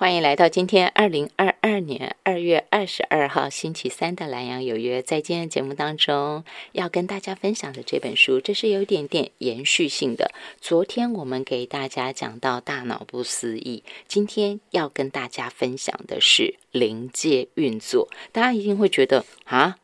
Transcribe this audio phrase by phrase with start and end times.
[0.00, 5.02] 欢迎来到今天二零二二年二月二十二号星期三的蓝洋有约。
[5.02, 10.30] 在今天节目当中，要跟大家分享的这本书，这是有一点点延续性的。
[10.60, 18.08] 昨天我们给大家讲到大脑不思议，今天要跟大家分享的是临界运作。
[18.30, 19.78] 大家一定会觉得啊，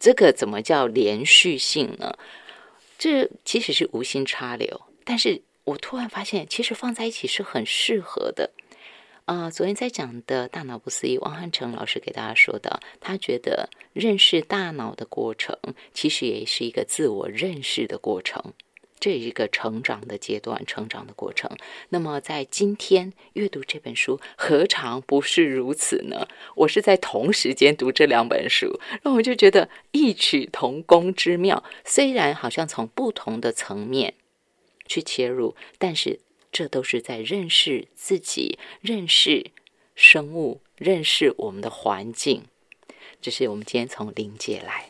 [0.00, 2.18] 这个怎么叫连续性呢？
[2.98, 8.50] 这其实是无心插柳，但是我突然发现，其实放在一起是很适合的。
[9.30, 15.56] 啊，昨天在讲的大脑不思议，王汉成老师给大家说的，他觉得认识大脑的过程，
[15.94, 18.52] 其实也是一个自我认识的过程，
[18.98, 21.48] 这一个成长的阶段，成长的过程。
[21.90, 26.26] 那么在今天阅读这本书，何尝不是如此呢？
[26.56, 31.62] 我是在同时间读这两本书，那我就觉得异曲同工之妙。
[31.84, 34.14] 虽然好像从不同的层面
[34.86, 36.18] 去切入，但是。
[36.52, 39.50] 这都是在认识自己、认识
[39.94, 42.44] 生物、认识我们的环境。
[43.20, 44.88] 这是我们今天从临界来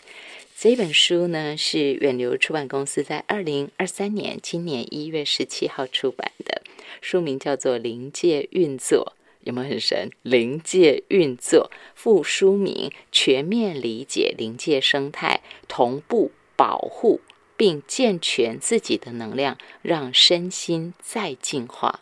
[0.56, 6.62] 这本书呢，是远流出版公司在二零二三年今年一月十七号出版的，
[7.00, 10.10] 书名叫做《临界运作》，有没有很神？
[10.22, 17.22] 临界运作副书名：全面理解临界生态，同步保护。
[17.60, 22.00] 并健全自己的能量，让身心再进化。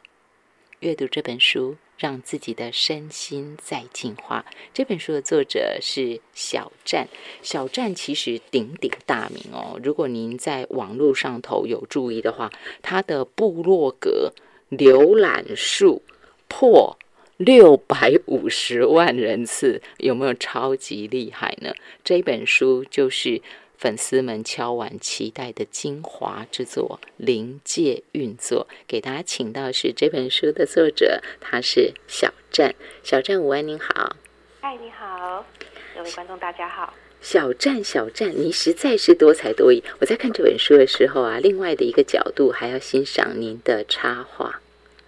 [0.79, 4.47] 阅读这本书，让自己的身心再进化。
[4.73, 7.09] 这本书的作者是小站，
[7.43, 9.81] 小站其实鼎鼎大名哦。
[9.83, 14.33] 如果您在网络上头有注意的话，他的部落格
[14.71, 16.03] 浏览数
[16.47, 16.97] 破
[17.37, 21.75] 六百五十万人次，有没有超级厉害呢？
[22.05, 23.43] 这本书就是。
[23.79, 32.75] 粉丝们敲完期待的精华之作《临界运作》，给大家请到是这本书的作者，他是小站。
[33.05, 34.17] 小站午安，您好。
[34.61, 35.47] 嗨，你好，
[35.95, 36.93] 各位观众，大家好。
[37.21, 39.81] 小站，小站，你实在是多才多艺。
[40.01, 44.61] 我在看这本书的时候啊，另外的一个角度还要欣赏您的插画。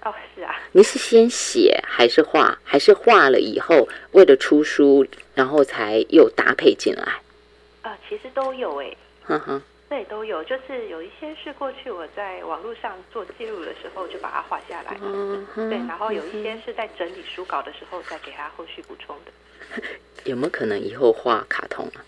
[0.05, 0.55] 哦，是啊。
[0.71, 2.57] 您是先写还是画？
[2.63, 5.05] 还是画了以后为了出书，
[5.35, 7.21] 然后才又搭配进来？
[8.11, 8.97] 啊，其实都有哎，
[9.89, 19.83] 对，都有，就是有一些是过去我在网络上做记录的时候就把它画下来了，对，然后有一些是在整理书稿的时候再给他后续补充的。
[20.25, 22.03] 有没有可能以后画卡通啊？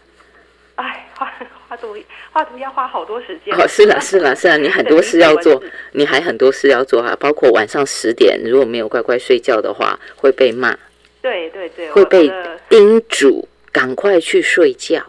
[0.77, 1.33] 哎，画
[1.69, 1.97] 画图
[2.33, 3.55] 画图要花好多时间。
[3.55, 10.77] 哦，是啦，是啦，是啦，你很多事要做，你还很多事要做哈，包括晚上十点如果没有乖乖睡觉的话会被骂。
[11.21, 12.31] 对对对，会被
[12.69, 15.05] 叮嘱赶快去睡觉。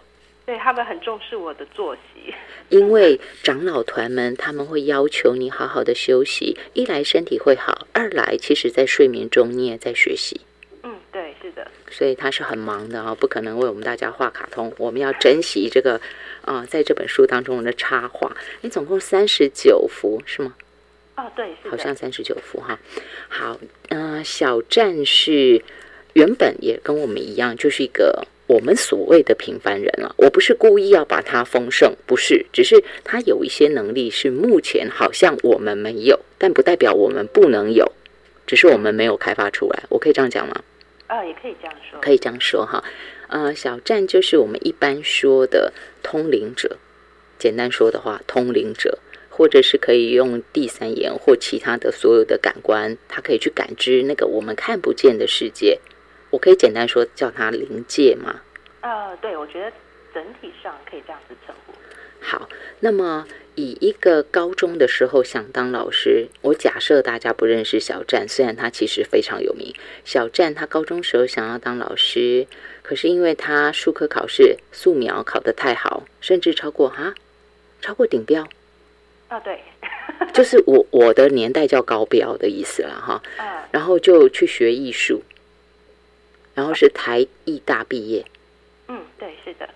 [0.45, 2.33] 对他们很重视我的作息，
[2.69, 10.41] 因为长老团们他们会要求你好好的休息，一来身体会好，二来其实在睡眠中你也在学习。
[10.83, 11.65] 嗯，对，是的。
[11.89, 14.73] 所以他是很忙的啊，不可能为我们大家画卡通。
[14.77, 16.01] 我们要珍惜这个
[16.41, 18.35] 啊，在这本书当中的插画。
[18.61, 20.55] 你总共三十九幅是吗？
[21.15, 22.77] 哦，对，好像三十九幅哈。
[23.29, 23.57] 好，
[23.89, 25.63] 嗯，小战士
[26.13, 28.27] 原本也跟我们一样，就是一个。
[28.45, 37.91] 我们所谓的平凡人啊，我不是故意要把他丰盛，不是，只是他有一些能力是目前好像我们没有，但不代表我们不能有，
[38.45, 39.83] 只是我们没有开发出来。
[39.89, 40.61] 我可以这样讲吗？
[41.07, 42.83] 啊，也可以这样说，可以这样说哈。
[43.29, 45.71] 呃，小站就是我们一般说的
[46.03, 46.77] 通灵者，
[47.39, 48.99] 简单说的话，通灵者，
[49.29, 55.79] 或者是可以用第三眼或其他的所有的感官，它可以去感知那个我们看不见的世界。
[56.33, 58.41] 我可以简单说叫他临界吗？
[58.81, 59.71] 呃，对，我觉得
[60.11, 61.73] 整体上可以这样子称呼。
[62.19, 62.49] 好，
[62.79, 69.75] 那么以一个高中的时候想当老师，我假设大家不认识小站，虽然他其实非常有名。
[70.05, 72.47] 小站他高中时候想要当老师，
[72.81, 77.13] 可是因为他数科考试素描考得太好，甚至超过哈，
[77.79, 78.43] 超过顶标。
[79.27, 79.61] 啊，对，
[80.33, 83.21] 就是我我的年代叫高标的意思了哈。
[83.37, 83.45] 嗯。
[83.69, 85.21] 然后就去学艺术。
[86.53, 88.25] 然后是台艺大毕业，
[88.87, 89.67] 嗯，对，是的，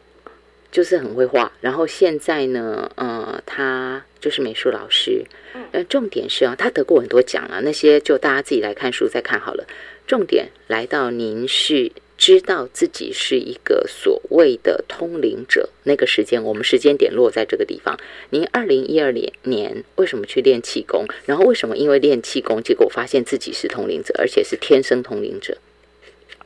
[0.72, 1.52] 就是很会画。
[1.62, 5.26] 然后现在呢，呃，他就是美术老师。
[5.72, 9.66] 嗯，重点是啊，他得过很多奖啊，那些就大家自己来看书再看好了。
[10.06, 18.00] 重点来到您是知道自己是一个所谓的通灵者，那个时间我们时间点落在这个地方。
[18.30, 21.06] 您二零一二年年为什么去练气功？
[21.26, 25.58] 然后为什么因为练气功，结果发现自己是通灵者，而且是天生通灵者？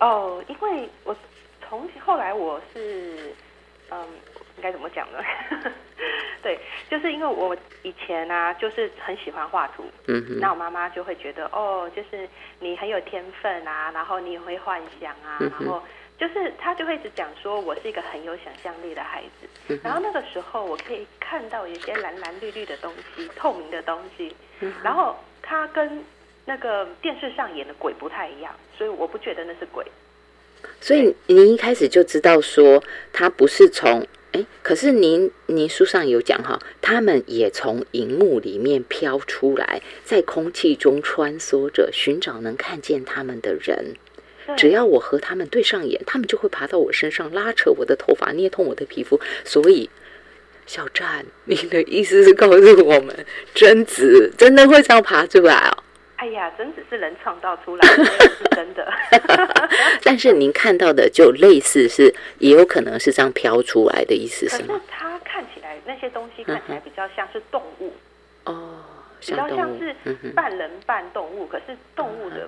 [0.01, 1.15] 哦，因为我
[1.61, 3.33] 从后来我是
[3.89, 4.05] 嗯
[4.57, 5.19] 应该怎么讲呢？
[6.43, 6.59] 对，
[6.89, 12.27] 就是因为我以前啊，就是很喜欢画图，嗯哼，那我妈妈就会觉得，哦，就是
[12.59, 15.81] 你很有天分啊，然后你也会幻想啊，然后
[16.17, 24.35] 就是她就会一直讲说我是一个很有想象力的孩子，然后那个时候我可以看到有些蓝蓝绿绿的东西，透明的东西，
[24.83, 26.03] 然后它跟
[26.51, 29.85] 那个电视上演的鬼不太一样，所以我不觉得那是鬼。
[30.81, 32.83] 所以您一开始就知道说，
[33.13, 43.95] 他不是从哎，可是您您书上有讲哈，他们也从荧幕里面飘出来，在空气中穿梭着，寻找能看见他们的人。
[44.57, 49.17] 只要我和他们对上眼，他们就会爬到我身上，拉扯我的头发，捏痛我的皮肤。
[49.45, 49.89] 所以，
[50.65, 53.25] 小站，您的意思是告诉我们，
[53.55, 55.83] 贞子真的会这样爬出来哦？
[56.21, 58.87] 哎呀，真只是人创造出来，的，是真的。
[60.05, 64.79] 但是您看到的就类似是，也有可能是这样飘出来的意思，是吗？
[64.87, 67.91] 它看起来那些东西看起来比较像是动物
[68.45, 68.83] 哦，
[69.19, 69.95] 比较像是
[70.35, 72.47] 半人半动物，可是动物的。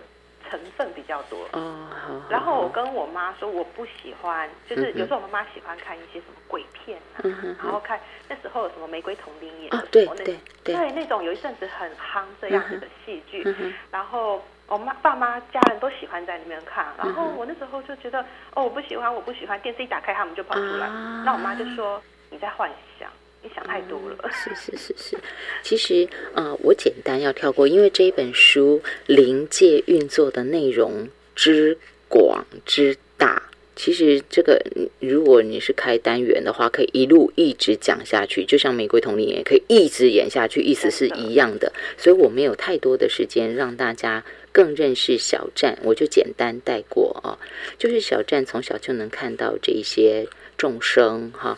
[0.53, 1.39] 成分比较多。
[1.53, 1.89] 哦，
[2.29, 7.25] 然后我跟我妈说我不喜欢，就是有时候我妈妈喜欢看一些什么鬼片啊，
[7.63, 13.43] 然后看那时候有什么玫瑰童林演的，对对对，那种有一阵子很夯这样子的戏剧，
[13.89, 18.21] 然后我妈爸妈家人都喜欢在里面看，然后我那时候就觉得
[18.53, 20.87] 哦我不喜欢我不喜欢，电视一打开他们就跑出来，
[21.25, 22.69] 那我妈就说你在幻
[22.99, 23.09] 想。
[23.43, 24.17] 你想太多了。
[24.31, 25.17] 是是是是，
[25.61, 34.63] 其实呃，我简单要跳过，因为这一本书临界运作的内容之广之大，其实这个
[34.99, 41.73] 如果你是开单元的话，可以一路一直讲下去，就像玫瑰童林也可以一直演下去，意思是一样的。
[41.97, 47.37] 所以我没有太多的时间让大家更认识小站，我就简单带过啊，
[47.77, 51.57] 就是小站从小就能看到这一些众生哈。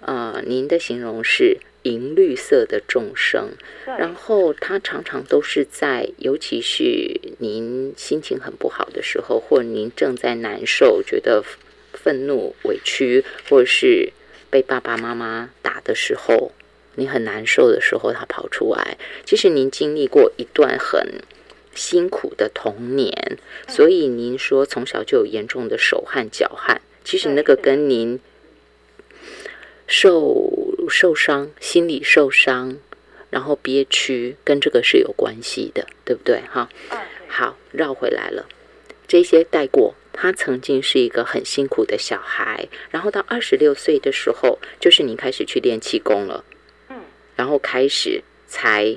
[0.00, 3.50] 呃，您的形容是银绿色的众生，
[3.86, 11.42] 然后他常常都是在，尤其是您心情很不好的时候，或您正在难受、觉得
[11.92, 14.12] 愤怒、委屈，或者是
[14.48, 16.52] 被爸爸妈妈打的时候，
[16.96, 18.96] 你很难受的时候，他跑出来。
[19.24, 21.22] 其实您经历过一段很
[21.74, 23.38] 辛苦的童年，
[23.68, 28.18] 所以您说从小就有严重的手汗、脚汗，其实那个跟您。
[29.92, 30.48] 受
[30.88, 32.78] 受伤，心理受伤，
[33.28, 36.40] 然后憋屈，跟这个是有关系的，对不对？
[36.48, 36.70] 哈，
[37.26, 38.46] 好，绕回来了。
[39.08, 46.44] 这些带过，他曾经是一个很辛苦的小孩，然后到二十六岁的时候，就是你开始去练气功了，
[46.88, 46.96] 嗯，
[47.34, 48.96] 然后开始才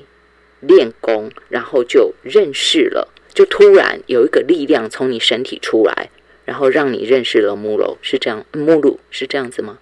[0.60, 6.08] 练功，然后就认识了，就突然有一个力量从你身体出来，
[6.44, 9.80] 然后让你认识了木楼，是这样，目录是这样子吗？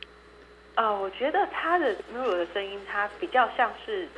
[0.83, 4.09] 呃，我觉得他的木鲁的声音，他比较像是，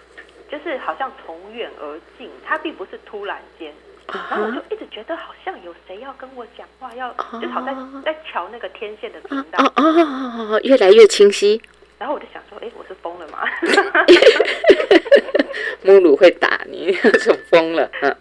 [0.50, 3.70] 就是好像从远而近，他并不是突然间，
[4.10, 11.60] 然后我就一直觉得好像有谁要跟我讲话，要就好在在瞧那个天线的频道，哦哦，越来越清晰。
[12.00, 13.40] 然后我就想说，哎，我是疯了吗？
[15.84, 17.90] 母乳会打你， 是疯了。
[18.00, 18.16] 嗯，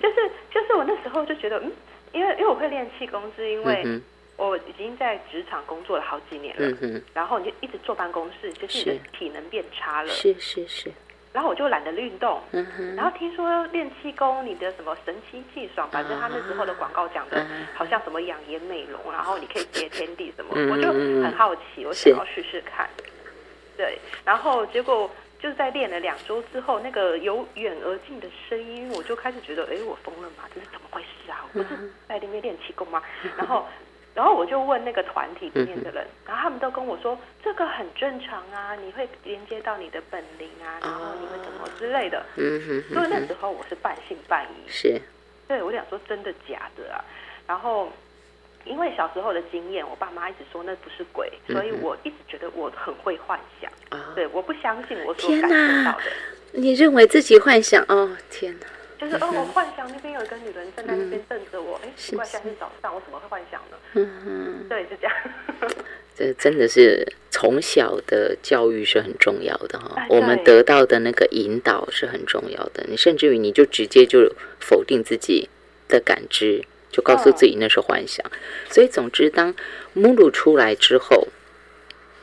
[0.00, 1.70] 就是就是我那时候就觉得，嗯，
[2.12, 4.00] 因为因为我会练气功，是因为。
[5.14, 10.08] 在职场工作了好几年了，然后你就一直坐办公室，就是你的体能变差了。
[10.08, 10.90] 是是是。
[11.32, 12.40] 然后我就懒得运动，
[12.96, 17.44] 然后听说练气功，你的什么神清气爽，反正他那时候的广告讲的，
[17.74, 22.88] 好像什么养颜美容，然后你可以接天地什么，我就很好奇，我想要试试看。
[23.76, 30.44] 对，然后结果就是在练了两周之后，那个由远而近的声音，我就开始觉得，哎，我疯了吗？
[30.54, 31.44] 这是怎么回事啊？
[31.52, 33.00] 我不是在那边练气功吗？
[33.38, 33.66] 然后。
[34.14, 42.24] 然后我就问那个团体里面的人，然后他们都跟我说这个很正常啊，你会连接到你的本灵啊，然后你会怎么之类的。
[42.36, 42.94] 嗯哼。
[42.94, 44.70] 所以那时候我是半信半疑。
[44.70, 45.00] 是。
[45.48, 47.04] 对，我想说真的假的啊？
[47.46, 47.90] 然后
[48.64, 53.70] 因为小时候的经验，我爸妈一直说那不是鬼，所以我一直觉得我很会幻想。
[53.90, 54.12] 啊。
[54.14, 56.04] 对，我不相信我所感受到的。
[56.52, 57.84] 你认为自己幻想？
[57.88, 58.66] 哦，天哪！
[59.04, 63.76] 就是哦，我幻想那边有一个女人站在那边瞪着我，哎，奇怪，现在是早上，我怎么会幻想呢？
[63.92, 65.14] 嗯嗯，对，就这样。
[66.16, 72.84] 这真的是从小的教育是很重要的哈，我们得到的那个引导是很重要的。
[72.88, 75.48] 你甚至于你就直接就否定自己
[75.88, 78.24] 的感知，就告诉自己那是幻想。
[78.70, 79.54] 所以总之，当
[79.92, 81.28] 目录出来之后，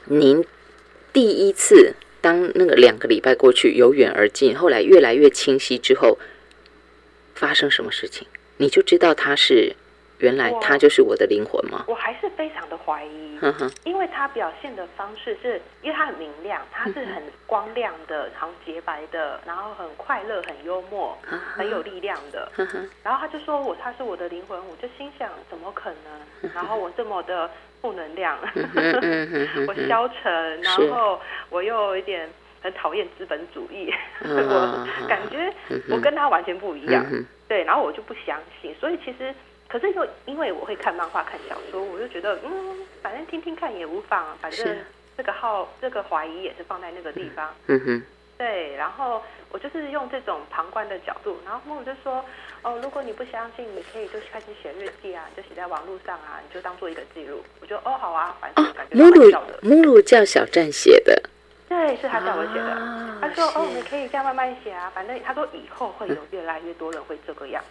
[0.06, 0.44] 您
[1.14, 6.18] 第一次当那个两个礼拜过去，由远而近，后来越来越清晰之后。
[7.42, 9.76] 发生什么事情，你就知道他是
[10.20, 11.84] 原来他就是我的灵魂吗？
[11.88, 13.40] 我还是非常的怀疑，
[13.84, 21.18] 因为他表现的方式是，因为他很明亮，他是很光亮的，然后洁白的，然后很快乐、很幽默、
[21.56, 22.52] 很有力量的。
[23.02, 26.52] 然后他就说我他是我的灵魂，我就心想怎么可能？
[26.54, 27.50] 然后我这么的
[27.82, 28.38] 负能量，
[29.68, 31.20] 我消沉，然后
[31.50, 32.30] 我又有一点
[32.62, 35.54] 很讨厌资本主义， 我感觉
[35.90, 37.06] 我跟他完全不一样。
[37.48, 39.34] 对，然后我就不相信，所以其实。
[39.68, 44.38] 可是又因为我会看漫画、看小说，我就觉得嗯，反正听听看也无妨。
[44.42, 44.78] 反正
[45.16, 47.50] 这个号、这个怀疑也是放在那个地方。
[47.68, 48.04] 嗯哼。
[48.38, 52.22] 对，然后我就是用这种旁观的角度，然后木鲁就说
[52.64, 59.58] ：“哦，如果你不相信，你可以就开始写日记啊，就写在网络上啊，你就当做一个记录。”我就哦，好啊，反正感觉蛮搞的。
[59.62, 61.30] 目录叫小站写的。
[61.72, 63.18] 对，是他叫我写的。
[63.22, 67.64] 他说：“哦，你可以这样慢慢写啊，反正他说以后会有越来越多人会这个样。”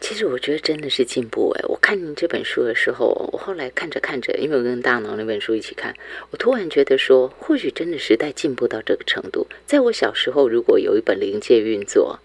[0.00, 1.64] 其实我觉得真的是进步哎！
[1.68, 5.94] 我看您这本书的时候，我后来看着看着，因为我跟大脑那本书一起看，
[6.30, 9.46] 我突然觉得说，或许真的时代进步到这个程度。
[9.66, 12.18] 在我小时候，如果有一本《灵界运作》，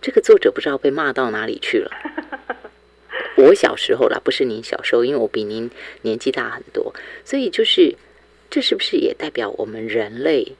[0.00, 1.90] 这个作者不知道被骂到哪里去了。
[3.36, 5.68] 我小时候啦，不是您小时候，因为我比您
[6.02, 7.96] 年纪大很多，所以就是
[8.54, 10.52] 这是不是也代表我们人类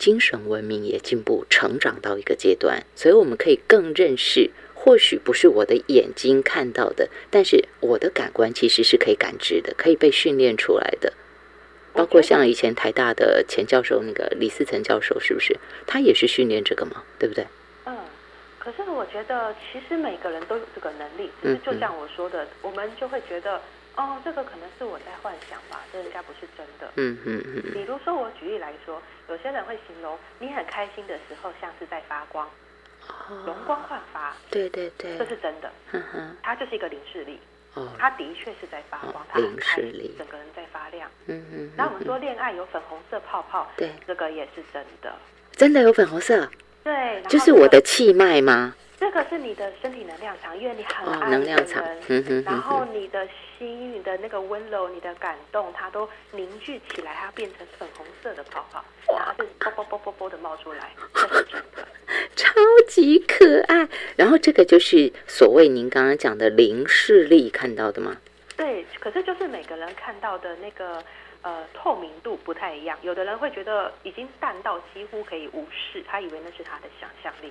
[0.00, 2.82] 精神文明也进步、成长到一个阶段？
[2.96, 4.50] 所以我们可以更认识。
[4.74, 11.12] 或许不是我的眼睛看到的，但是我的感官其实是可以感知的，可以被训练出来的。
[11.92, 15.56] 包括像以前台大的前教授那个李思成教授，是不是
[15.86, 17.04] 他也是训练这个嘛？
[17.16, 17.46] 对不对？
[17.84, 17.96] 嗯，
[18.58, 21.30] 可是我觉得其实每个人都有这个能力，
[21.64, 23.60] 就像我说的，我们就会觉得
[24.00, 26.90] 哦，这个可能是我在幻想吧，这应该不是真的。
[26.96, 27.72] 嗯嗯嗯。
[27.74, 32.48] 比如说我举例来说，有些人会形容你很开心的时候像是在发光。
[33.44, 35.70] 容光焕发，对对对，这是真的。
[35.92, 37.38] 嗯哼，它就是一个零视力。
[37.74, 41.10] 哦，它的确是在发光，他很开心，整个人在发亮。
[41.26, 41.70] 嗯嗯。
[41.76, 45.12] 那我们说恋爱有粉红色泡泡，对，这个也是真的。
[45.52, 46.48] 真的有粉红色？
[46.84, 48.74] 对，就是我的气脉吗？
[49.00, 51.82] 这个是你的身体能量场，因为你很爱能量场，
[52.44, 53.26] 然后你的
[53.58, 58.84] 心、你的那个温柔、你的感动，它都凝聚起来，它变成粉红色的泡泡，
[59.16, 61.88] 然后就啵啵啵啵啵的冒出来，这是真的，
[62.36, 62.52] 超
[62.86, 63.88] 级可爱。
[64.16, 68.18] 然后这个就是所谓您刚刚讲的零视力看到的吗？
[68.54, 71.02] 对，可是就是每个人看到的那个。
[71.42, 77.50] 呃，透明度不太一样，有的人会觉得已经淡到几乎可以无视，他以为那是他的想象力，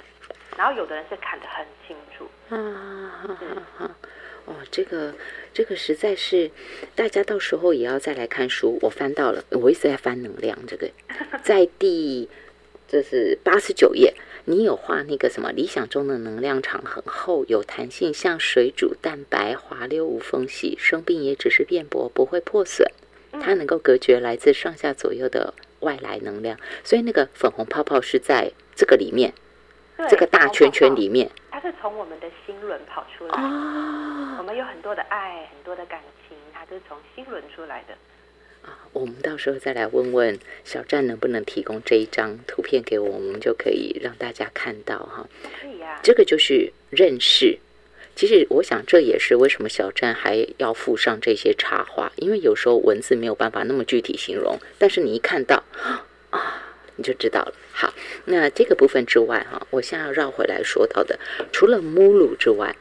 [0.60, 2.28] 然后有的人是看得很清楚。
[2.54, 3.96] 啊，
[4.44, 5.16] 哦，这个
[5.54, 6.52] 这个实在是，
[6.96, 8.78] 大家到时候也要再来看书。
[8.82, 10.92] 我翻到了，我一直在翻能量这个，
[11.42, 12.28] 在第
[12.90, 14.14] 这是八十九页，
[14.44, 22.86] 你有画那个什么理想中的能量场很厚，有弹性，像水煮蛋白，滑溜无缝隙，生病也只是变薄，不会破损。
[23.32, 29.34] 它能够隔绝来自上下左右的外来能量，所以那个粉红泡泡是在这个里面，
[30.08, 31.30] 这个大圈圈里面。
[31.52, 33.42] 它是从我们的心轮跑出来。
[33.42, 34.36] 哦。
[34.38, 37.94] 我们有很多的爱，很多的感情，它是从心轮出来的。
[38.62, 45.28] 啊，我们到时候再来问问小站能不能提供这一张图片给我，我们就可以让大家看到哈。
[45.62, 46.00] 可以啊。
[46.04, 47.58] 这个就是认识。
[48.16, 55.64] 其实我想，这也是为什么小站还要附上这些插画，因为有时候文字没有办法那么具体形容，但是你一看到
[56.32, 56.69] 啊，
[57.00, 57.54] 你就知道了。
[57.72, 57.94] 好，
[58.26, 61.18] 那这个部分之外哈，我现在要绕回来说到的，
[61.52, 62.76] 除了母乳之外，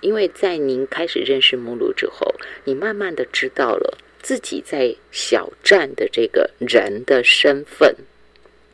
[0.00, 2.34] 因为在您开始认识母乳之后，
[2.64, 7.94] 你慢慢的知道了自己在小站的这个人的身份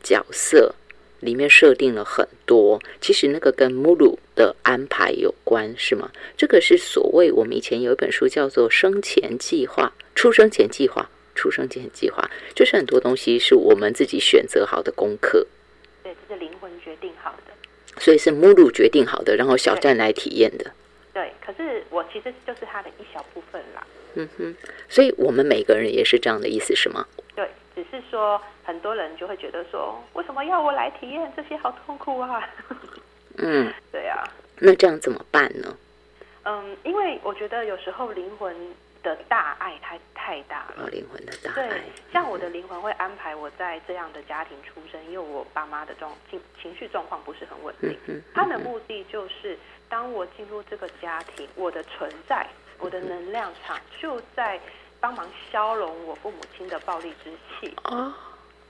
[0.01, 0.73] 角色。
[1.19, 6.11] 里面设定了很多，其实那个跟母乳的安排有关，是吗？
[6.37, 15.47] 这个是所谓我们以前有一本书叫做“生前计划”、“出生前计划”、“出生前计划”，就是很多东西是我们自己选择好的功课。
[16.03, 17.53] 对，这是灵魂决定好的。
[18.01, 20.69] 所以是目录决定好的，然后小站来体验的。
[21.13, 23.87] 对，可是我其实就是它的一小部分啦。
[24.15, 24.55] 嗯哼，
[24.89, 27.05] 所以我们每个人也是这样的意思，是吗？
[27.35, 27.47] 对。
[27.75, 31.55] 只是说，很多人就会觉得说，为什么要我来体验这些？
[31.57, 32.41] 好痛苦啊！
[33.37, 34.23] 嗯，对啊。
[34.57, 35.77] 那这样怎么办呢？
[36.45, 38.55] 嗯，因为我觉得有时候灵魂
[39.15, 40.87] 的大爱太太大了。
[40.89, 41.69] 灵魂的大爱。
[41.69, 47.97] 对，像我的灵魂会安排我在这样的家庭出生，因为我爸妈的状情情绪状况不是很稳定。
[48.07, 52.45] 嗯他的目的就是，当我进入这个家庭，我的存在，
[52.79, 54.59] 我的能量场就在。
[54.99, 57.71] 帮忙消融我父母亲的暴力之气。
[57.83, 58.11] 哦，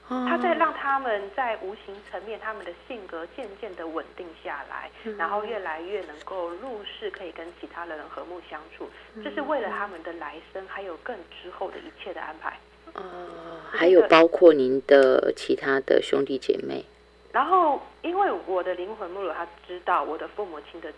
[0.08, 8.88] 他在让他们在无形层面，他们的性格渐渐的稳定下来，然后越来越能够入世，可以跟其他的人和睦相处。
[9.22, 12.58] 这是为了他们的来生，还有更之后的一切的安排。
[12.94, 16.84] 哦，还有包括您的其他的兄弟姐妹。
[17.30, 20.90] 然后，因为我的灵魂木鲁他知道我的父母亲的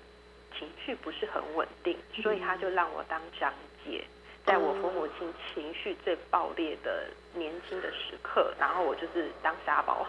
[0.57, 3.53] 情绪不是很稳定，所以他就让我当长
[3.85, 4.05] 姐。
[4.47, 10.07] 在我父母亲情绪最爆裂的年轻的时刻，然后我就是当沙包，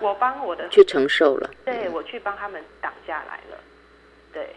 [0.00, 3.58] 我帮我的去承受了，对我去帮他们挡下来了，
[4.32, 4.48] 对，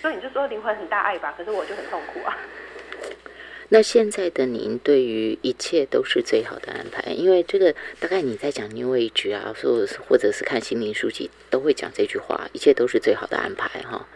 [0.00, 2.36] 所以你就说灵魂很大爱吧，可是我就很痛苦啊。
[3.70, 14.06] 那现在的您对于一切都是最好的安排，因为这个大概你在讲 New Age 啊，说或者是看心灵书籍都会讲这句话，一切都是最好的安排哈。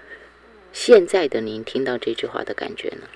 [0.73, 3.07] 现在的您听到这句话的感觉呢？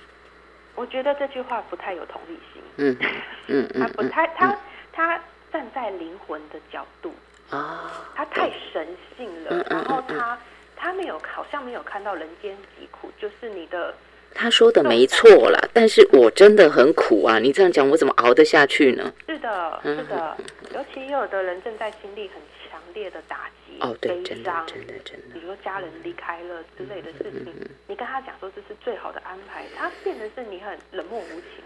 [0.77, 2.61] 我觉得这句话不太有同理心。
[2.77, 2.97] 嗯
[3.47, 4.57] 嗯他不太他
[4.93, 5.19] 他
[5.51, 7.13] 站在灵魂的角度
[7.49, 9.65] 啊，他太神性了。
[9.69, 10.37] 然后他
[10.75, 13.93] 他没有好像没有看到人间疾苦，就是你的。
[14.35, 17.39] 他说的没错啦，但是我真的很苦啊！
[17.39, 19.11] 你这样讲，我怎么熬得下去呢？
[19.27, 20.37] 是的，是的，
[20.75, 22.35] 尤其有的人正在经历很
[22.69, 27.53] 强烈的打击、哦，对，真的真的，比如说家人离开了之类的事情，
[27.87, 31.63] 你跟他讲说这是最好的安排，他变得是你很冷漠无情，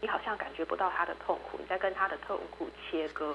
[0.00, 3.34] 你好像感觉不到他的痛苦，你在跟他的痛苦切割。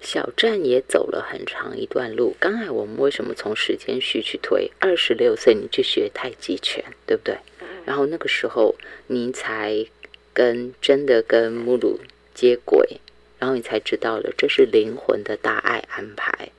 [0.00, 2.36] 小站也走了很长一段路。
[2.38, 4.70] 刚才我们为什么从时间序去推？
[4.78, 7.38] 二十六岁你去学太极拳，对不对？
[7.86, 8.74] 然后那个时候
[9.06, 9.86] 你才
[10.34, 12.00] 跟真的跟母乳
[12.34, 13.00] 接轨，
[13.38, 16.50] 然后你才知道了这是灵魂的大爱安排。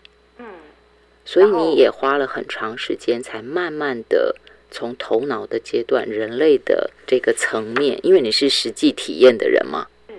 [1.26, 4.36] 嗯，所以你也花了很长时间，才慢慢的
[4.72, 10.16] 从头脑的阶段、人类的这个层面，因为你是实际体验的人嘛，嗯，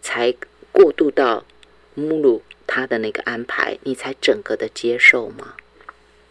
[0.00, 0.34] 才
[0.72, 1.44] 过渡到
[1.94, 2.42] 母鲁。
[2.72, 5.54] 他的那个安排，你才整个的接受吗？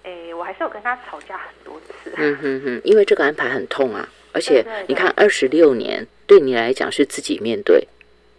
[0.03, 2.13] 哎，我还是有跟他吵架很多次。
[2.15, 7.85] 嗯哼哼，因为这个安排很痛啊，而且你看，二十六年对你来讲是自己面对。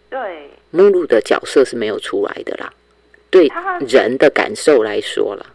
[0.09, 0.49] 对。
[0.71, 2.73] 目录的角色是没有出来的啦，
[3.29, 3.47] 对
[3.87, 5.45] 人的感受来说了。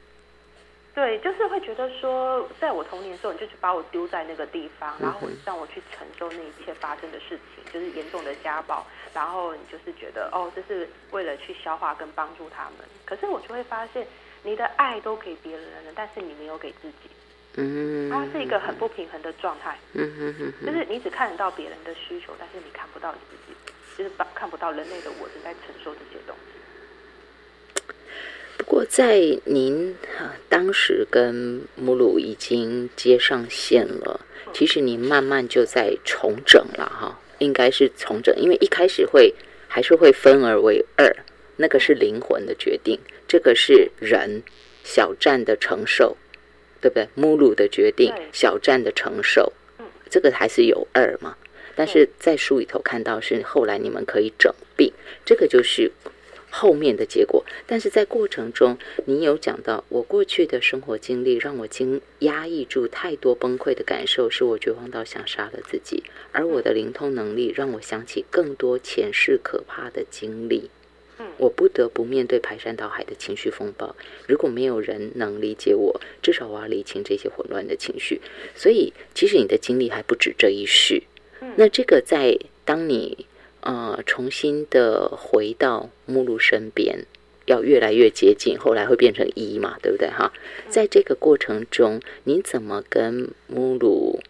[0.97, 8.83] 对，就是会觉得说，在我童年的时候，你就去把我丢在那个地方，然后让我去承受那一切发生的事情，就是严重的家暴，
[9.13, 12.89] 然后你就是觉得，哦，这是为了去消化跟帮助他们。
[13.05, 14.07] 可是我就会发现，
[14.43, 17.11] 你的爱都给别人了，但是你没有给自己。
[17.59, 19.79] 嗯，它是一个很不平衡的状态。
[19.93, 23.59] 嗯哼哼，就是你只看得到别人的需求，但是你看不到你自己，
[23.99, 26.56] 就是把看不到人类的我正在承受这些东西。
[28.59, 29.95] 不过，在您
[30.49, 34.21] 当时跟母乳已经接上线了，
[34.53, 39.35] 其实您慢慢就在重整了哈，应该是重整，因为一开始会
[39.69, 41.15] 还是会分而为二，
[41.57, 44.43] 那个是灵魂的决定，这个是人
[44.83, 46.17] 小站的承受，
[46.81, 47.07] 对不对？
[47.15, 49.53] 母乳的决定，小站的承受，
[50.11, 51.37] 这个还是有二嘛？
[51.75, 54.91] 但是在书里头看到是后来你们可以整并，
[55.25, 55.93] 这个就是。
[56.59, 66.03] 后面的结果，但是在过程中，你有讲到我过去的生活经历，让我经压抑住太多崩溃的感受，使我绝望到想杀了自己。
[66.33, 70.71] 而我的灵通能力，让我想起更多前世可怕的经历。
[71.19, 73.95] 嗯，我不得不面对排山倒海的情绪风暴。
[74.27, 78.23] 如果没有人能理解我，至少我要理清这些混乱的情绪。
[78.55, 81.03] 所以，其实你的经历还不止这一世。
[81.43, 83.27] 嗯，那这个在当你。
[83.67, 87.05] 呃，重新的回到目录身边，
[87.47, 90.33] 要越来越接近，后来会变成一嘛，对不对哈？
[90.71, 94.21] 在这个过程中，你怎么跟目录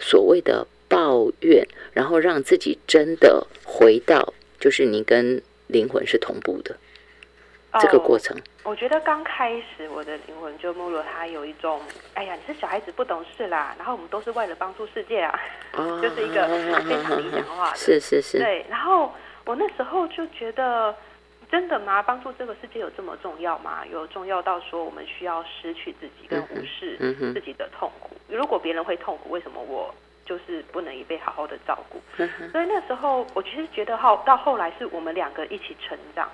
[0.00, 6.76] 所谓的抱怨，然后让自己真的回到，就是你跟灵魂是同步的？
[7.78, 11.80] 这个过程，我觉得刚开始我的灵魂就没入，他有一种，
[12.14, 15.38] 哎呀，你是小孩子不懂事啦，然后我们都是为了帮助世界啊，
[16.02, 18.66] 就是一个非常理想化的，是是是，对。
[18.68, 20.92] 然后我那时候就觉得，
[21.48, 22.02] 真的吗？
[22.02, 23.86] 帮助这个世界有这么重要吗？
[23.86, 26.96] 有重要到说我们需要失去自己跟无视
[27.32, 28.16] 自己的痛苦？
[28.28, 32.00] 如果别人会痛苦，为什么我就是不能也被好好的照顾？
[32.50, 36.28] 所以那时候我其实觉得，后到后来是我们两个一起成长。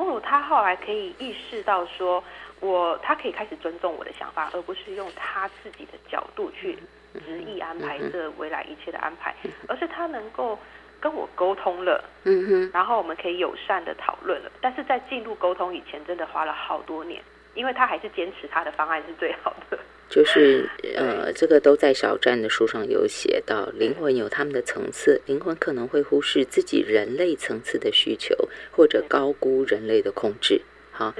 [0.00, 2.24] 母乳他后来可以意识到，说
[2.60, 6.78] 我他可以开始尊重我的想法，而不是用他自己的角度去
[7.26, 9.34] 执意安排这未来一切的安排，
[9.68, 10.58] 而是他能够
[10.98, 14.50] 跟我沟通了，嗯哼，然后我们可以友善的讨论了。
[14.62, 17.22] 但是在进入沟通以前，真的花了好多年，
[17.54, 19.78] 因为他还是坚持他的方案是最好的。
[20.10, 28.34] 就是呃，这个都在小站的书上有写到，灵魂有他们的层次，灵魂可能会忽视自己人类层次的需求，
[28.72, 30.62] 或者高估人类的控制。
[30.90, 31.14] 好，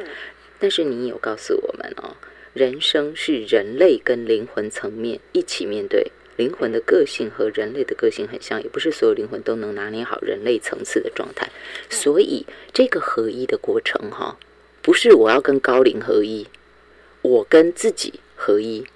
[0.59, 2.17] 但是你有告诉我们哦，
[2.53, 11.49] 人生是人类跟灵魂层面一起面对，灵魂的个性和人类的个性很像，也不是所有灵魂都能拿捏好人类层次的状态，
[11.89, 14.37] 所以这个合一的过程哈，
[14.83, 16.47] 不是我要跟高龄合一，
[17.23, 18.21] 我跟自己。
[18.43, 18.87] 合一，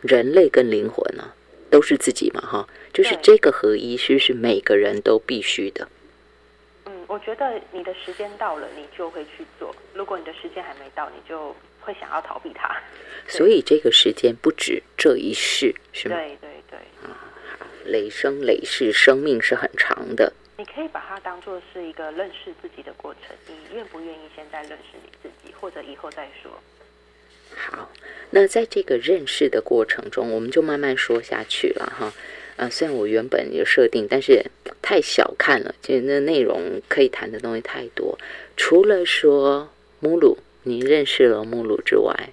[0.00, 1.32] 人类跟灵魂呢，
[1.70, 5.88] 都是自己嘛，哈，就是这个合一，是不是每个人都必须的？
[6.86, 12.76] 嗯，我觉得你的时间到了，你就会去做；如果你的时间还没到，你就会想要逃避它。
[13.28, 16.16] 所以这个时间不止这一世，是吗？
[16.16, 16.78] 对对对。
[17.08, 17.14] 啊，
[17.84, 20.32] 累生累世，生命是很长的。
[20.58, 23.36] 你可以把它当做是一个认识自己的过程。
[23.46, 26.50] 你愿不愿意现在认识你自己，或者以后再说？
[27.54, 27.88] 好，
[28.30, 32.12] 那在这个认识的过程中，我们就慢慢说下去了哈。
[32.56, 34.46] 啊，虽然我原本有设定，但是
[34.82, 38.18] 太小看了，就那内容可以谈的东西太多。
[38.56, 42.30] 除了说母乳，你认识了母乳之外，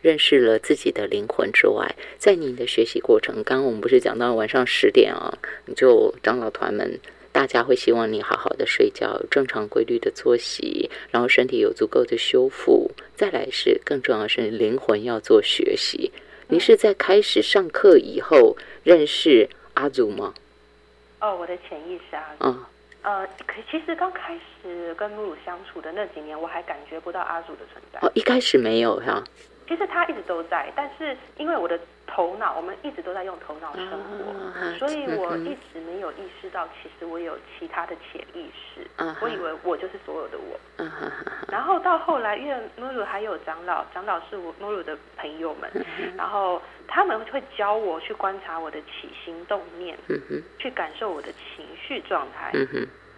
[0.00, 5.36] 认识了自己的灵魂之外，在你的学习过程，刚刚我们不是讲到晚上十点啊，
[5.66, 6.98] 你就长老团们。
[7.42, 12.88] 大家会希望你好好的睡觉，正常规律的作息，然后身体有足够的修复。
[13.16, 16.12] 再来是更重要的是灵魂要做学习。
[16.46, 20.32] 你是在开始上课以后认识阿祖吗？
[21.18, 22.32] 哦，我的潜意识啊。
[22.38, 22.64] 嗯。
[23.02, 27.98] 呃，可其实刚开始跟露露相处的那几年，我还感觉不到阿祖的存在。
[28.06, 29.24] 哦，一开始没有哈。
[29.72, 38.86] 其实他一直都在，但是因为我的头脑，我们一直都在用头脑生活，所以我一直没有意识到，其实我有其他的潜意识。
[39.22, 40.60] 我以为我就是所有的我。
[41.48, 45.70] 然后到后来，因为诺鲁还有长老，长老是我诺鲁的朋友们，
[46.18, 49.96] 然后他们会教我去观察我的起心动念，
[50.58, 52.52] 去感受我的情绪状态。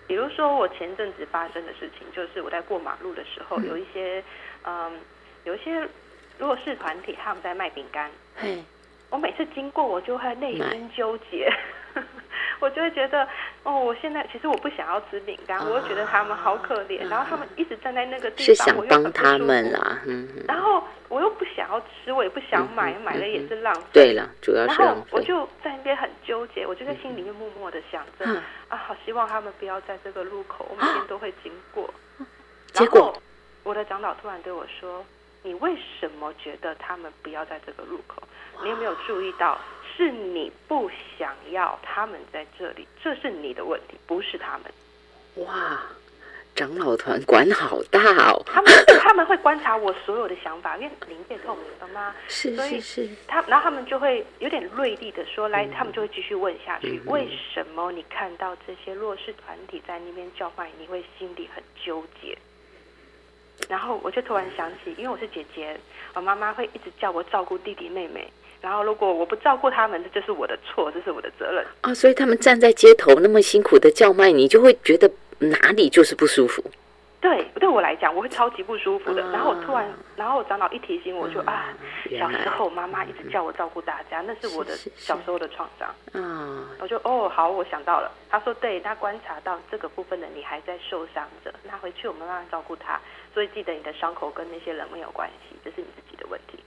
[0.06, 4.22] 比如说我前阵子发生的事情，就是我在过马路的时候，有一些
[4.62, 4.92] 嗯，
[5.42, 5.84] 有一些。
[6.38, 8.10] 如果是团体，他们在卖饼干，
[9.10, 11.48] 我每次经过，我就会内心纠结，
[12.58, 13.26] 我就会觉得，
[13.62, 28.24] 哦，我现在其实我不想要吃饼干，我又觉得他们好可怜，然后他们一直站在那个地方，是想帮他们啦，嗯，然后我又不想要吃，我也不想买，买了也是浪费，对了，主要是然后我就在那边很纠结，我就在心里面默默的想着，
[28.68, 31.88] 啊，好希望他们不要在这个路口，我每天都会经过，
[32.72, 33.16] 结果？
[33.62, 35.04] 我的长老突然对我说。
[35.44, 38.22] 你为什么觉得他们不要在这个路口？
[38.62, 39.60] 你有没有注意到，
[39.94, 42.88] 是你不想要他们在这里？
[43.02, 45.44] 这是你的问题，不是他们。
[45.46, 45.82] 哇，
[46.54, 48.42] 长老团管好大哦！
[48.46, 52.14] 他们 他们会观察我所有的想法，因为灵界透明的吗？
[52.26, 53.08] 是是是。
[53.28, 56.98] 他然后他们就会有点锐利的说：“来，他们就会继续问下去。
[57.04, 62.38] 为什么你看到这些弱势团体在那边叫卖，你会心里很纠结？”
[63.68, 65.78] 然后我就突然想起，因为我是姐姐，
[66.14, 68.30] 我妈妈会一直叫我照顾弟弟妹妹。
[68.60, 71.92] 然后如果我不照顾他们，这就是我的错，这是我的责任啊！
[71.92, 76.64] 所以他们站在街头那么辛苦的叫卖，你就会觉得哪里就是不舒服。
[77.20, 79.20] 对，对我来讲，我会超级不舒服的。
[79.30, 79.86] 然后我突然，
[80.16, 81.74] 然后我长老一提醒我，就啊，
[82.18, 85.88] 小时候妈妈一直叫我照顾大家，那是我的小时候的创伤。
[86.12, 88.10] 嗯，我就哦，好，我想到了。
[88.30, 93.00] 他说，对他观察到这个部分的你还在受伤着，那回去我们慢慢照顾他。
[93.34, 96.58] 所以记得你的伤口跟那些人没有关系，这是你自己的问题。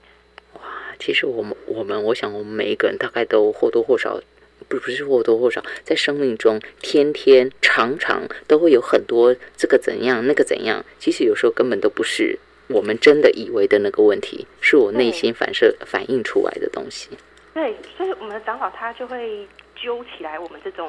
[0.52, 0.60] 哇，
[1.00, 4.20] 其实我们我们，我想我们每一个人大概都或多或少。
[4.68, 10.84] 不不是或多或少，在生命中，天天常常都会有很多这个怎样那个怎样。
[10.98, 17.08] 其实有时候根本都不是我们真的以为的那个问题，是我内心反射反映出来的东西。
[17.54, 19.48] 对，所以我们的长老他就会
[19.80, 20.88] 揪起来我们这种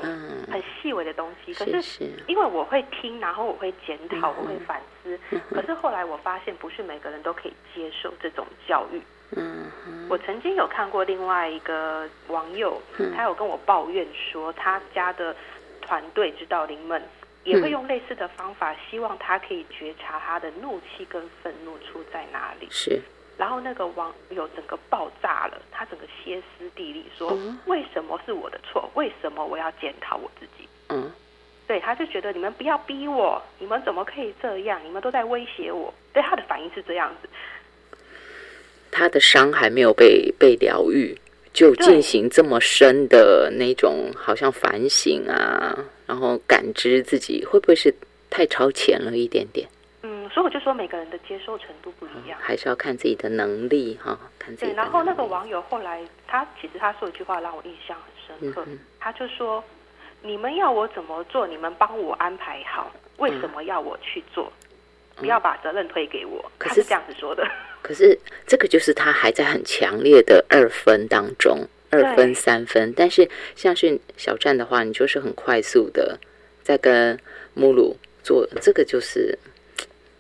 [0.52, 1.54] 很细微的东西。
[1.54, 5.20] 可是因为我会听，然后我会检讨，我会反思。
[5.50, 9.02] 可是后来我发现，不是每个人都可以接受这种教育。
[9.36, 9.72] 嗯，
[10.10, 12.82] 我曾经有看过另外一个网友，
[13.16, 15.36] 他有跟我抱怨说，他家的
[15.82, 17.02] 团队指导灵们
[17.44, 22.68] 也会用类似的方法，希望他可以觉察他的怒气跟愤怒出在哪里。
[22.72, 23.00] 是，
[23.40, 28.92] 然后那个网友整个爆炸了，他整个歇斯底里说：“为什么是我的错？
[28.96, 31.10] 为什么我要检讨我自己？”嗯，
[31.66, 34.78] 对，他就觉得你们不要逼我，你们怎么可以这样？
[34.84, 35.94] 你们都在威胁我。
[36.12, 37.30] 对他的反应是这样子。
[38.92, 41.18] 他的伤还没有被被疗愈，
[41.54, 47.96] 就进行这么深的那种，好像反省啊，然后感知自己，会不会是
[48.30, 49.66] 太超前了一点点？
[50.40, 54.72] 嗯，所以我就说每个人的接受程度不一样，还是要看自己的能力哈，看自己。
[54.72, 58.66] 对，然后那个网友后来他其实他说一句话让我印象很深刻，
[59.00, 59.62] 他就说
[60.24, 64.52] ：“你们要我怎么做，你们帮我安排好，为什么要我去做？
[65.18, 67.46] 不要把责任推给我。”他是这样子说的。
[67.84, 72.94] 可是这个就是他还在很强烈的二分当中， 二分三分。
[72.96, 76.18] 但是像是小站的话，你就是很快速的
[76.64, 77.20] 在跟
[77.54, 79.38] 母乳做这个，就是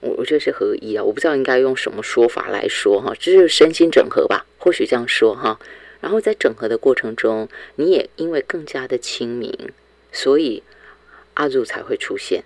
[0.01, 1.03] 我我觉得是合一啊。
[1.03, 5.59] 我不知道应该用什么说法来说哈，这就是身心整合吧，或许这样说哈。
[6.01, 9.71] 然后在整合的过程中，你也因为更加的清明，
[10.11, 10.63] 所以
[11.33, 12.43] 阿如才会出现。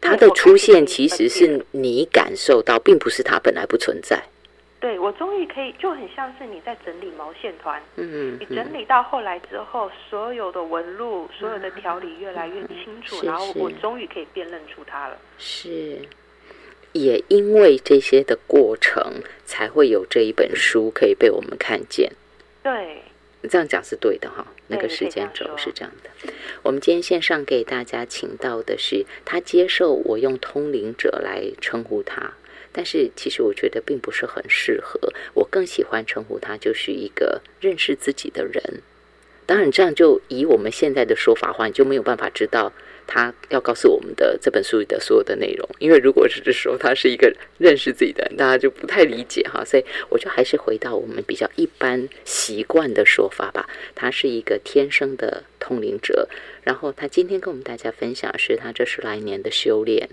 [0.00, 4.22] 他的出现其实是你感受到，并不是他本来不存在。
[4.78, 7.82] 对我终于可以，就很像是你在整理毛线团。
[7.96, 15.16] 嗯你整理到后来之后，所有的纹路、所有的条理越来越清楚，然后我终于可以辨认出它了。
[15.38, 15.98] 是，
[16.96, 22.12] 也因为这些的过程，才会有这一本书可以被我们看见。
[22.62, 23.02] 对，
[23.48, 24.46] 这样讲是对的哈。
[24.68, 26.32] 那个时间轴是这样的。
[26.64, 32.32] 我们今天线上给大家请到的是他接受我用通灵者来称呼他，
[32.72, 34.98] 但是其实我觉得并不是很适合。
[35.34, 38.80] 我更喜欢称呼他就是一个认识自己的人。
[39.46, 42.72] 当然，这样就以我们现在的说法话，你就没有办法知道。
[43.06, 53.68] 他要告诉我们的这本书里的所有的内容，因为如果是说他是一个认识自己的人，大家就不太理解哈，所以我就还是回到我们比较一般习惯的说法吧。
[53.94, 56.28] 他是一个天生的通灵者，
[56.62, 60.08] 然后他今天跟我们大家分享是他这十来年的修炼，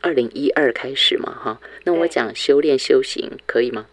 [0.00, 3.86] 二零一二开始嘛哈，那我讲修炼修行可以吗？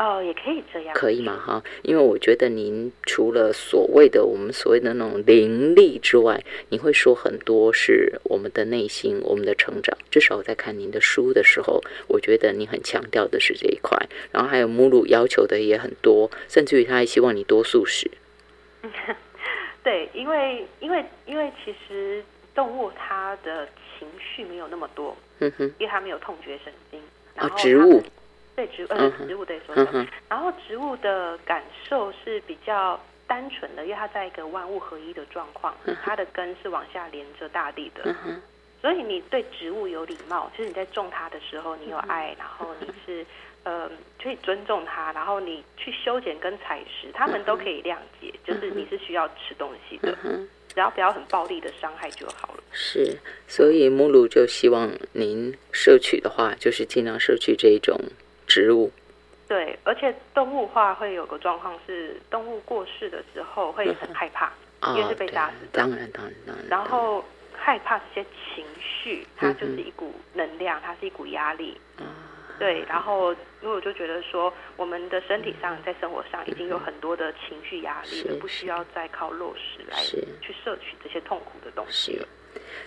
[0.00, 1.36] 哦，也可以这样，可以吗？
[1.36, 9.94] 哈，因为我觉得您除了所谓的我们所谓的那种灵力之外，你会说很多是我们的内心、我们的成长。
[10.10, 13.94] 至少在看您的书的时候，我觉得你很强调的是这一块。
[14.32, 18.10] 然后还有母乳要求的也很多，甚至于他还希望你多素食。
[19.84, 26.98] 对，因为因为因为其实动物它的情绪没有那么多，嗯哼，因为它没有痛觉神经。
[27.36, 28.02] 啊，植物。
[28.60, 30.06] 对植物，呃，植物对说的。
[30.28, 38.14] 然后植物的感受是比较单纯的，因为它在一个万物合一的状况，它的根是往下连着大地的，
[38.82, 43.24] 所以你对植物有礼貌，就是你在种它的时候，你有爱，然后你是
[43.62, 43.90] 呃
[44.22, 50.14] 可以尊重它，然后你去修剪跟采食，他们都可以谅解，就是你是需要吃东西的，
[50.68, 52.62] 只要不要很暴力的伤害就好了。
[52.72, 53.16] 是，
[53.48, 57.98] 所以目录就希望您摄取的话，就是尽量摄取这一种。
[58.50, 58.90] 植物，
[59.46, 64.52] 对，而且动物化会有个状况是，动物过世的时候会很害怕，
[64.88, 65.78] 因为是被杀死的。
[65.78, 66.66] 当然，当然，当然。
[66.68, 67.24] 然后
[67.56, 71.80] 害怕这些情绪，它就是一股能量，它是一股压力。
[72.58, 73.32] 对，然后
[73.62, 80.02] 因为我就觉得说，我们的身体上在生活上已经有很多的情绪压力了，不需要再靠落实来
[80.42, 82.26] 去摄取这些痛苦的东西了。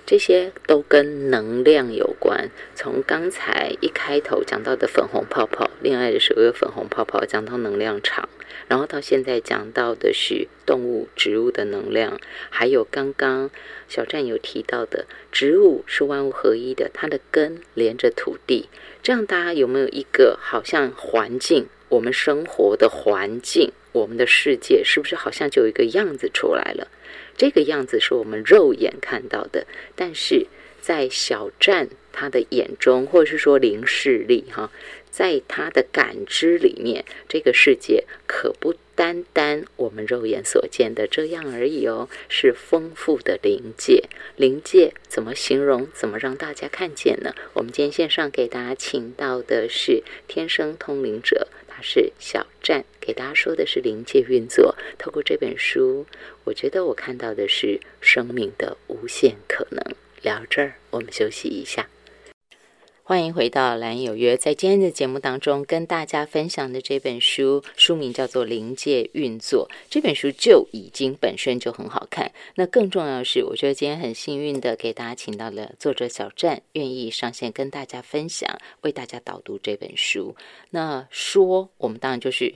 [0.05, 2.49] 这些都跟能量有关。
[2.75, 8.27] 从刚才一开头讲到的粉红泡泡，恋爱的时候有粉红泡泡，讲到能量场，
[8.67, 13.49] 然后到现在讲到的是动物、植物的能量，还有刚刚
[13.87, 18.67] 小站有提到的，植物是万物合一的，它的根连着土地。
[19.01, 26.89] 这样大家有没有一个好像环境，我们生活的环境，我们的世界是不是好像就有一个样子出来了？
[27.37, 29.65] 这个样子是我们肉眼看到的，
[29.95, 30.47] 但是
[30.81, 34.71] 在小站他的眼中，或者是说灵视力哈，
[35.09, 44.03] 在他的感知里面，这个世界可不单单我们肉眼所见的这样而已哦，是丰富的灵界。
[44.35, 45.87] 灵界怎么形容？
[45.93, 47.33] 怎么让大家看见呢？
[47.53, 51.47] 我们今天线上给大家请到的是天生通灵者。
[51.75, 54.75] 他是小站给大家说的是临界运作。
[55.03, 56.05] 透过这本书，
[56.45, 59.83] 我觉得我看到的是生命的无限可能。
[60.21, 61.89] 聊这儿，我们休息一下。
[63.03, 69.69] 欢迎回到蓝有约，在今天的节目当中，跟大家分享的这本书，书名叫做《临界运作》。
[69.89, 72.31] 这本书就已经本身就很好看。
[72.55, 80.37] 那更重要的是，我觉得今天很幸运的给大家请到了作者小站，愿意上线跟大家分享，为大家导读这本书。
[80.69, 82.53] 那说，我们当然就是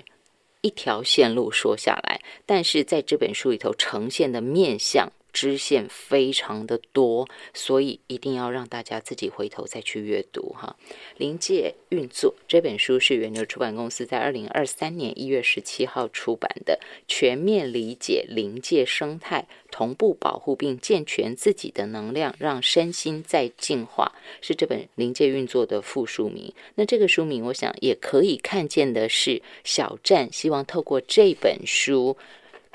[0.62, 5.12] 一条线路说下来，但是在这本书里头呈现的面相。
[5.34, 10.76] 支线非常的多，所以一定要让大家自己回头再去阅读哈。
[11.18, 19.48] 临界运作这本书是源流出版公司在二零二三年一月十七号出版的《全面理解临界生态》。
[19.70, 26.52] 同步保护并健全自己的能量，让身心在进化，是这本灵界运作的副书名。
[26.76, 32.16] 那这个书名，我想也可以看见的是，小站希望透过这本书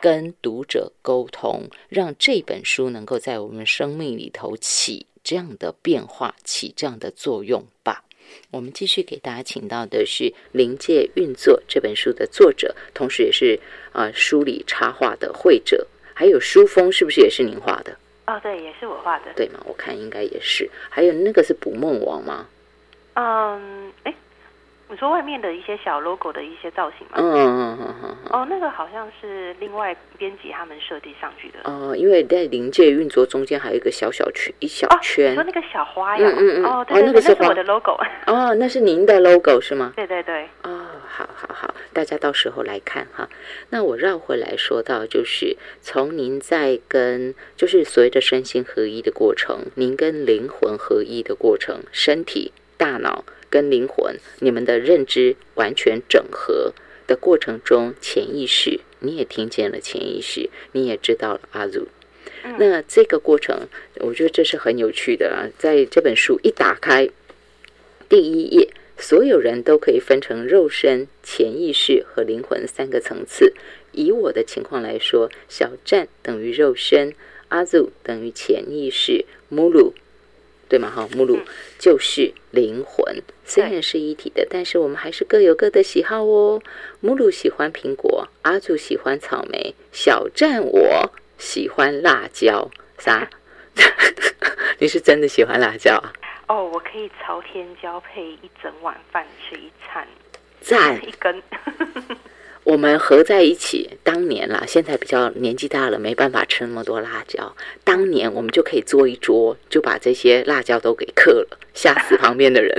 [0.03, 8.03] 跟读者沟通，让这本书能够在我们生命里头起这样的变化，起这样的作用吧。
[8.51, 13.61] 我们继续给大家请到的是《临界运作》这本书的作者，同时也是
[13.93, 17.97] 啊书里插画的绘者，还有书封是不是也是您画的？
[18.27, 19.61] 哦，对，也是我画的，对吗？
[19.67, 20.69] 我看应该也是。
[20.91, 22.49] 还有那个是捕梦网吗？
[23.15, 24.13] 嗯，哎。
[24.93, 27.15] 你说外面的一些小 logo 的一些造型吗？
[27.17, 28.17] 嗯嗯嗯嗯。
[28.29, 31.61] 哦，那个好像是另外编辑他们设计上去的。
[31.65, 35.31] 哦，因为在临界运作中间还有一个小小圈，一小圈。
[35.31, 36.29] 你说那个小花呀？
[36.29, 36.65] 嗯嗯嗯。
[36.67, 37.99] 哦，对对对，那是我的 logo。
[38.27, 39.95] 哦，那是您的 logo 是吗？
[39.97, 40.43] 对对对。
[40.65, 43.27] 哦，好好好，大家到时候来看哈。
[43.71, 53.25] 那我绕回来说到，就是从您在跟就是所谓的身心合一的过程，您跟灵魂合一的过程，身体、大脑。
[53.53, 56.73] 跟灵魂，你们的认知完全整合
[57.07, 61.89] 的过程中，潜意识你也听见了，潜意识你也知道了阿祖。
[62.59, 65.53] 那这个过程，我觉得这是很有趣的啊。
[65.59, 67.11] 在这本书一打开
[68.09, 73.53] 第一页，所有人都可以分成肉身、潜意识和灵魂三个层次。
[73.93, 77.15] 以我的情况来说，小站等于肉身，
[77.49, 79.93] 阿祖等于潜意识，母鲁。
[80.73, 80.91] 对吗？
[80.91, 81.39] 哈，目录
[81.79, 86.63] 就是灵魂，虽然是一体的，但是我们还是各有各的喜好哦。
[87.01, 92.71] 目录喜欢苹果，阿祖喜欢草莓，小站我喜欢辣椒。
[92.97, 93.29] 啥？
[94.81, 96.11] 你是真的喜欢辣椒啊？
[96.49, 100.09] 哦，我可以朝天椒配一整碗饭吃一餐，
[100.63, 101.43] 赞一根。
[102.65, 107.55] 我们合在一起，当年啦，现在比较年纪大了，没办法吃那么多辣椒。
[107.83, 112.73] 当年我们就可以做一桌，就把这些辣椒都给嗑了，吓死旁边的人。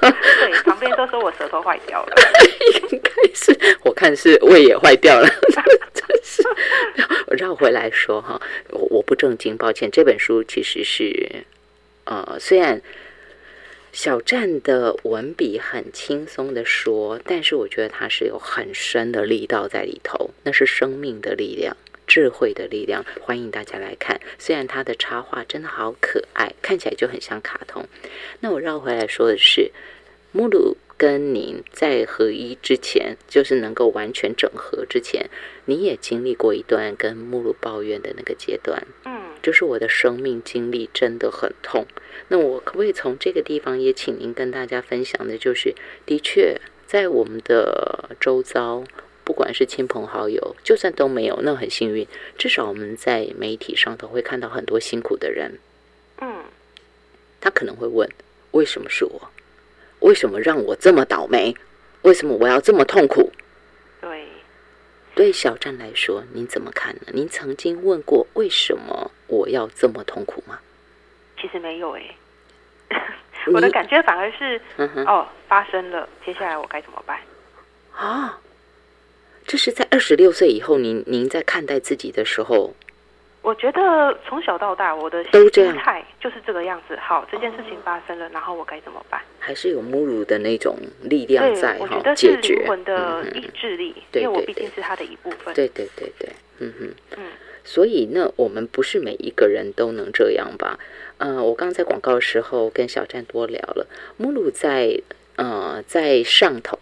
[0.00, 2.14] 对，旁边都说我舌头坏掉了。
[2.90, 5.28] 应该是，我看是胃也坏掉了。
[5.92, 6.42] 真是，
[7.36, 9.90] 绕回来说哈，我我不正经，抱歉。
[9.90, 11.44] 这本书其实是，
[12.04, 12.80] 呃，虽然。
[13.98, 23.04] 小站的文笔很轻松的说，但是我觉得他是有很深的力道在里头，那是生命的力量、智慧的力量。
[23.20, 27.84] 欢迎大家来看，虽然他的插画真的好可爱，看起来就很像卡通。
[28.38, 29.72] 那我绕回来说的是，
[30.30, 35.28] 目鲁跟您在合一之前，就是能够完全整合之前，
[35.64, 38.80] 你也经历过一段跟目鲁抱怨的那个阶段。
[39.48, 41.86] 就是我的生命经历真的很痛，
[42.28, 48.84] 那我可不可以从这个地方也请您跟大家分享的，就是的确在我们的周遭，
[49.24, 52.06] 不管是亲朋好友，就算都没有，那很幸运，
[52.36, 55.58] 至少我们在媒体上都会看到很多辛苦的人。
[56.20, 56.44] 嗯，
[57.40, 58.06] 他可能会问：
[58.50, 59.30] 为什么是我？
[60.00, 61.56] 为什么让我这么倒霉？
[62.02, 63.32] 为什么我要这么痛苦？
[64.02, 64.26] 对，
[65.14, 67.12] 对小站来说，您怎么看呢？
[67.14, 69.10] 您曾经问过为什么？
[69.38, 70.58] 我要这么痛苦吗？
[71.40, 72.02] 其实没有哎，
[73.54, 74.60] 我的感觉反而是，
[75.06, 77.16] 哦，发生了，接下来我该怎么办？
[77.94, 78.40] 啊，
[79.46, 82.74] 这是在二十六岁以后，您您在看待自己的时候。
[83.40, 86.98] 我觉得从小到大，我的心态就是这个样子。
[87.00, 89.20] 好，这件事情发生了，然后我该怎么办？
[89.38, 95.54] 还是有母乳的那种力量在哈，解决灵魂的意志力，因为我毕竟是他的一部分。
[95.54, 97.24] 对对对对，嗯哼，嗯。
[97.68, 100.78] 所以呢，我们不是每一个人都能这样吧？
[101.18, 104.98] 嗯，我刚刚在广告的时候跟小站多聊了，母乳在
[105.36, 106.78] 呃在上头，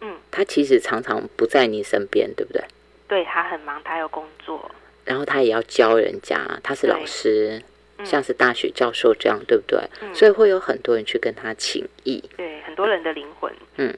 [0.00, 2.64] 嗯，他其实常常不在你身边，对不对？
[3.06, 4.70] 对他很忙，他要工作。
[5.04, 7.62] 然后他也要教人家，他是老师，
[8.02, 9.78] 像是大学教授这样，对不对？
[10.14, 12.24] 所以会有很多人去跟他请益。
[12.34, 13.52] 对，很多人的灵魂。
[13.76, 13.94] 嗯，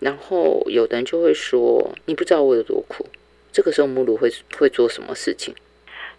[0.00, 3.06] 然后有的人就会说：“你不知道我有多苦。”
[3.52, 5.54] 这个时候，母乳会会做什么事情？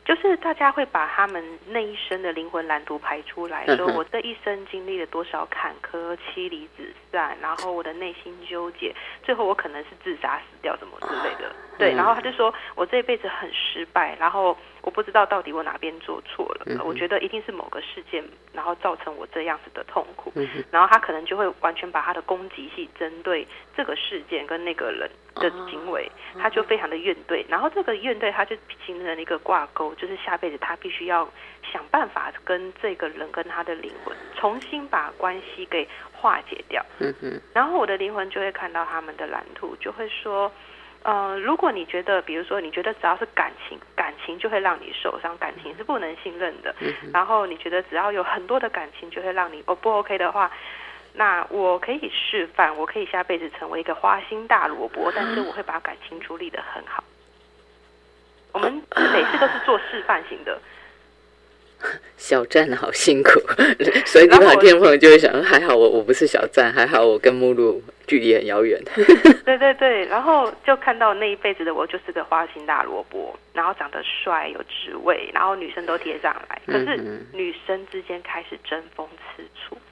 [0.03, 11.55] 就是大家会把他们那一生的灵魂蓝图排出来，说我这一生经历了多少坎坷、妻离子散，然后我的内心纠结，最后我可能是自杀死掉，什么之类的。
[11.77, 20.33] 对，然后他就说我这一辈子很失败，然后我不知道到底我哪边做错了，我觉得一定是某个事件，然后造成我这样子的痛苦。
[20.71, 29.93] 然后他可能就会完全把他的攻击性针对这个事件跟那个人的行为，他就非常的怨怼，然后这个怨怼他就形成了一个挂钩。
[29.95, 31.29] 就是下辈子他必须要
[31.71, 36.83] 想办法跟这个人跟他的灵魂重新把关系给化解掉。
[36.99, 37.39] 嗯。
[37.53, 40.51] 然后我的灵魂就会看到他们的蓝图，就会说
[41.03, 46.75] ：“呃，如果你觉得，比如说，你觉得只要是感情，感情就会让你受伤，感情是不能信任的。
[47.11, 50.51] 然后你觉得只要有很多的感情就会让你哦不 OK 的话，
[51.13, 57.03] 那我可以示范，我可以下辈子成为一个花心大萝卜，但是我会把感情处理的很好。
[58.51, 58.71] 我们
[59.13, 60.59] 每次都是做示范型的。
[62.17, 63.39] 小站好辛苦，
[64.05, 68.79] 所以你旁听众朋友就会想：还好我我不是小站，还好我跟目录距离很遥远。
[69.45, 76.97] 对对对，然后就看到那一辈子的我就是个花心大萝卜，然后长得帅有职位，然后女生都贴上来，可是
[77.33, 79.75] 女生之间开始争风吃醋。
[79.75, 79.90] 嗯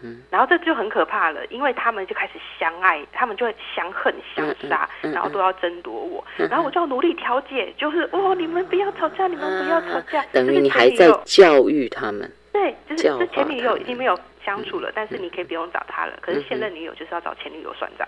[0.00, 12.30] 哼，然后这就很可怕了，因为他们就开始相爱，他们就会相恨相杀，然后都要争夺我，然后我就要努力调解，就是哦，你们不要吵架，你们不要吵架，等于你还在教育他们。
[12.52, 18.06] 对，就是这前女友已经没有相处了，但是你可以不用找他了，可是现任女友就是要找前女友算账，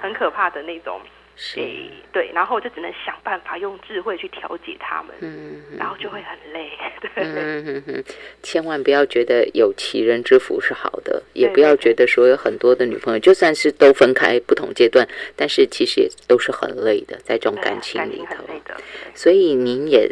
[0.00, 1.00] 很可怕的那种。
[1.56, 6.70] 诶，对，然后就只能想办法用智慧去调节他们，嗯，然后就会很累，
[7.00, 8.04] 对，嗯嗯
[8.42, 18.44] 千万不要觉得有其人之福是好的，也不要觉得说有很多的女朋友，就算是都分开不同阶段，但是其实也都是很累的，在这种感情里头，
[19.14, 20.10] 所以您也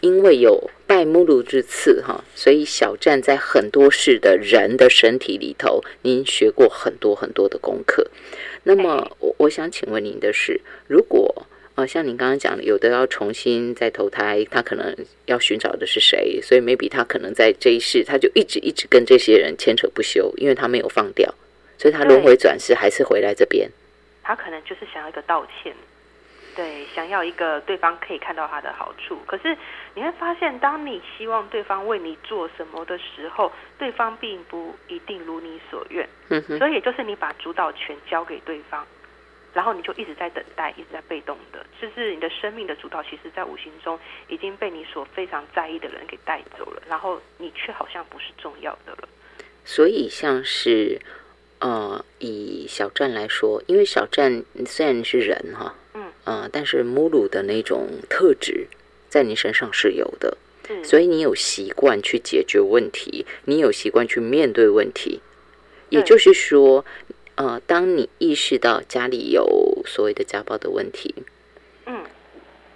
[0.00, 8.06] 因为有拜目录之赐哈，所以小站在很多事的人的身体里头，您学过很多很多的功课。
[8.68, 14.94] 那么，我我想请问您的是，如果呃，像您刚刚讲的，有的要重新再投胎，他可能
[15.24, 16.38] 要寻找的是谁？
[16.42, 21.34] 所以，maybe 他可能在这一世，他就一直一直跟这些人牵扯不休，因为他没有放掉，
[21.78, 23.70] 所以他轮回转世还是回来这边。
[24.22, 25.74] 他可能就是想要一个道歉。
[26.58, 29.56] 对，想要一个对方可以看到他的好处，可是
[29.94, 36.04] 你会发现，当你希望对方为你做什么的时候，对方并不一定如你所愿。
[36.30, 36.58] 嗯哼。
[36.58, 38.84] 所以，也就是你把主导权交给对方，
[39.54, 43.96] 然后你就一直在等待，一直在被动的，就是你的生命的主导，其实在无形中
[44.26, 49.08] 已经被你所非常在意的人给带走了，然后你却好像不是重要的了。
[49.64, 51.00] 所以，像是
[51.60, 55.72] 呃，以小站来说，因为小站虽然是人哈。
[56.28, 58.66] 嗯，但是母乳的那种特质
[59.08, 60.36] 在你身上是有的，
[60.84, 65.22] 所以你有习惯去解决问题，你有习惯去面对问题。
[65.88, 66.84] 也就是说，
[67.36, 71.14] 呃，当你意识到家里有所谓的家暴的问题，
[71.86, 72.04] 嗯，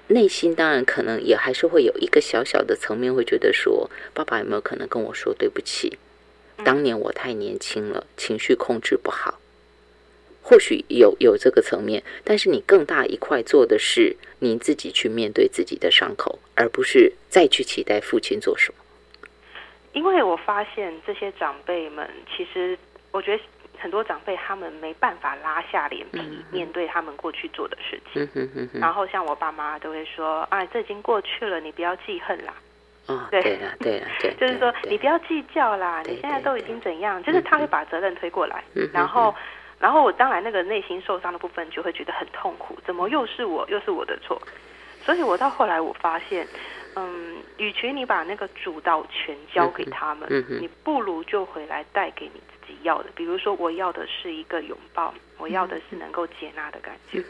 [0.06, 5.98] 内心当然可能也还是会有一个小小的层面，会觉得说，爸爸有没有可能跟我说对不起？
[6.64, 9.41] 当年我太年轻了，情绪控制不好。
[10.42, 18.78] 或许有有这个层面，但是你更大一块做的是你自己去面对自己的伤口，而不是再去期待父亲做什么。
[19.92, 22.76] 因为我发现这些长辈们，其实
[23.12, 23.42] 我觉得
[23.78, 26.20] 很多长辈他们没办法拉下脸皮
[26.50, 28.28] 面对他们过去做的事情。
[28.72, 32.54] 然后像我爸妈都会说：“哎，这已经过去了，你不要记恨啦。”
[33.06, 37.22] 啊，对了，对了，对， 就是说你不要计较啦，你现在都已经怎样？
[37.22, 39.32] 就是他会把责任推过来，然后。
[39.82, 44.40] 然后我当然那个内心受伤的部分就会觉得很痛苦，怎么又是我，又是我的错？
[45.04, 46.46] 所以我到后来我发现，
[46.94, 50.28] 嗯，与其你把那个主导权交给他们，
[50.60, 53.10] 你不如就回来带给你自己要的。
[53.16, 57.20] 比如说，我要的是一个拥抱，我要的是能够接纳的感觉。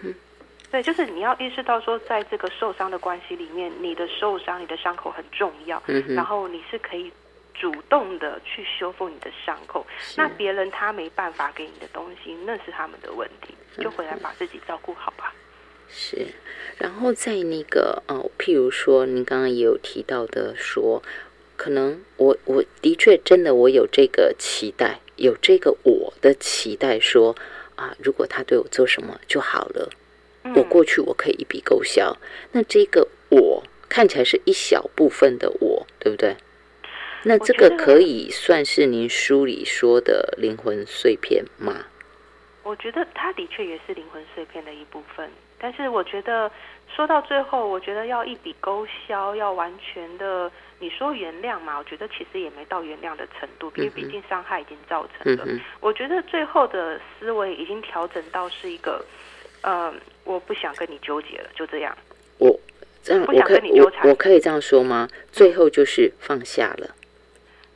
[0.70, 5.82] 对，就是你要意识到说，在这个受伤的关系里面，你的受伤、你的伤口很重要，
[6.14, 7.10] 然后你是可以。
[7.54, 9.86] 主动的去修复你的伤口，
[10.16, 15.32] 那别人他没办法给你的东西，那是他们的问题，就回来把自己照顾好吧。
[15.88, 16.26] 是，
[16.78, 21.02] 然后在那个呃，譬如说，您刚刚也有提到的，说
[21.56, 27.36] 可能我我的确真的我有这个期待，有这个我的期待，说
[27.76, 29.90] 啊，如果他对我做什么就好了，
[30.56, 32.16] 我过去我可以一笔勾销。
[32.52, 36.34] 那这个我看起来是一小部分的我，对不对？
[37.24, 41.86] 那这个可以算是您书里说的灵魂碎片吗？
[42.62, 46.50] 我觉得它的确也是灵魂碎片的一部分，但是我觉得
[46.94, 51.76] 说到最后，我觉得要一笔勾销，要完全的你说原谅嘛？
[51.78, 55.44] 我觉得其实也没到原谅的程度，因为毕竟伤害已经造成了。
[55.80, 59.04] 我觉得最后的思维已经调整到是一个，
[59.62, 59.92] 嗯，
[60.22, 61.96] 我不想跟你纠结了，就这样。
[62.38, 62.58] 我
[63.02, 65.08] 这样，我可以我我可以这样说吗？
[65.32, 66.94] 最后就是放下了。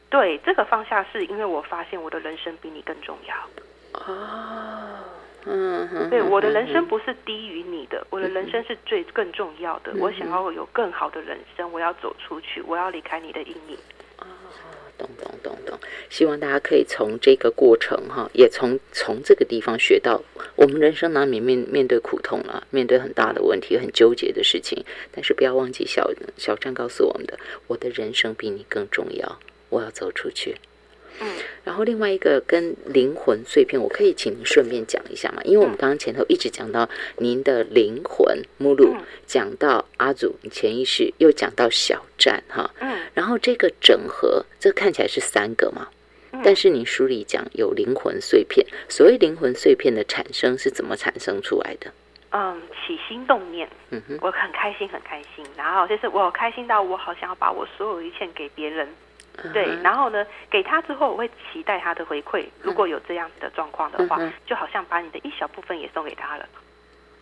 [0.09, 3.35] 对，这个放下是因为我发现我的人生比你更重要。
[3.93, 5.05] 哦，
[5.45, 9.93] 嗯，对，我的人生不是低于你的，我的人生是最更重要的。
[9.99, 13.79] 我想要有更好的人生，我要走出去，我要离开你的阴影。
[14.99, 15.79] 懂懂懂懂，
[16.09, 20.23] 希望大家可以从这个过程哈，也从从这个地方学到，
[20.55, 24.83] 我们人生难免面面对苦痛了，面对很大的问题，很纠结的事情，
[25.13, 29.39] 但是不要忘记小小站告诉我们的，我的人生比你更重要，
[29.69, 30.57] 我要走出去。
[31.19, 31.27] 嗯，
[31.65, 35.41] 然后另外一个跟灵魂碎片，我可以请您顺便讲一下嘛？
[35.45, 36.87] 因为我们刚刚前头一直讲到
[37.17, 38.95] 您的灵魂目录，
[39.25, 45.89] 讲到阿祖潜意识，又讲到小站哈，嗯，然后这个整合，这看起来是三个嘛，
[46.45, 51.91] 但是你书里讲有灵魂碎片，所谓灵魂碎片的产生是怎么产生出来的？
[52.33, 58.87] 嗯，起心动念，嗯哼，我很开心，很开心，然后就是我开心到我好想要把我所有一切给别人。
[59.53, 62.45] 对，然后呢，给他之后，我会期待他的回馈。
[62.63, 66.47] 如果有这样子的状况的话，就好像把你的一小部分也送给他了。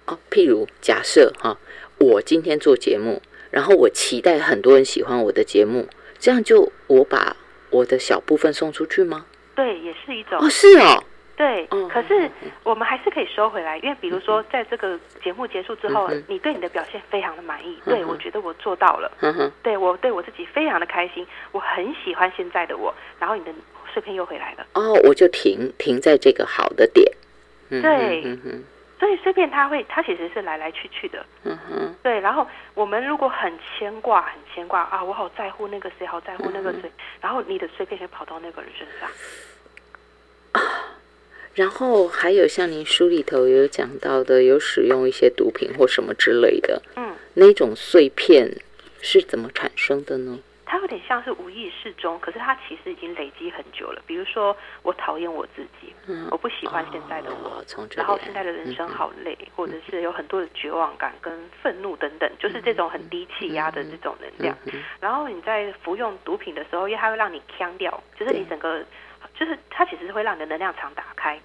[0.07, 1.57] 哦，譬如假设哈，
[1.99, 5.89] 我今天做节目，然后我期待很多人喜欢我的节目，
[6.19, 7.37] 这样就我把
[7.71, 9.27] 我的小部分送出去吗？
[9.55, 10.39] 对，也是一种。
[10.39, 11.03] 哦，是哦。
[11.37, 12.31] 对，可是
[12.63, 19.11] 我们还是可以收回来，因为比如说，在这个节目结束之后，你对你的表现非常的满意，对我觉得我做到了，
[19.63, 23.53] 对我对我自己非常的开心，我很喜欢现在的我，然后你的
[23.93, 27.11] 碎片又回来了，哦，我就停停在这个好的点，
[27.69, 28.23] 对，
[29.01, 36.89] 所以碎片它会，它其实是来来去去的，嗯哼，对，然后我们如果很牵挂，很牵挂啊，我好在乎那个谁，好在乎那个谁，
[37.21, 39.11] 然后你的碎片就跑到那个人身上，
[40.53, 40.94] 啊。
[41.55, 48.51] 然后还有像您书里头有讲到的，有使用一些毒品或什么之类的，嗯，那种碎片
[49.01, 50.39] 是怎么产生的呢？
[50.67, 54.03] 它有点像是无意识中，可是它其实已经累积很久了。
[54.07, 61.33] 比如说，我讨厌我自己，嗯，我不喜欢现在的我，然后现在的人生好累，或者是有很多的绝望感跟
[61.63, 64.57] 愤怒等等，就是这种很低气压的这种能量。
[64.99, 68.83] 然后你在服用毒品的时候，因为它会让你腔掉，就是你整个。
[69.35, 71.39] 就是它其实是会让你的能量场打开，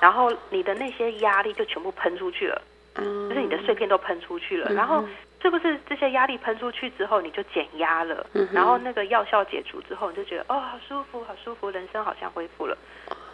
[0.00, 2.62] 然后你的那些压力就全部喷出去了，
[2.94, 4.72] 就是你的碎片都喷出去了。
[4.72, 5.04] 然后
[5.42, 8.26] 是不是这些压力喷出去之后，你就减压了？
[8.52, 12.78] 然后那个药效解除之后，你就觉得哦，好舒服，好舒服，人生好像恢复了。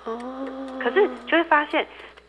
[0.04, 1.86] 哦，可是就会发现，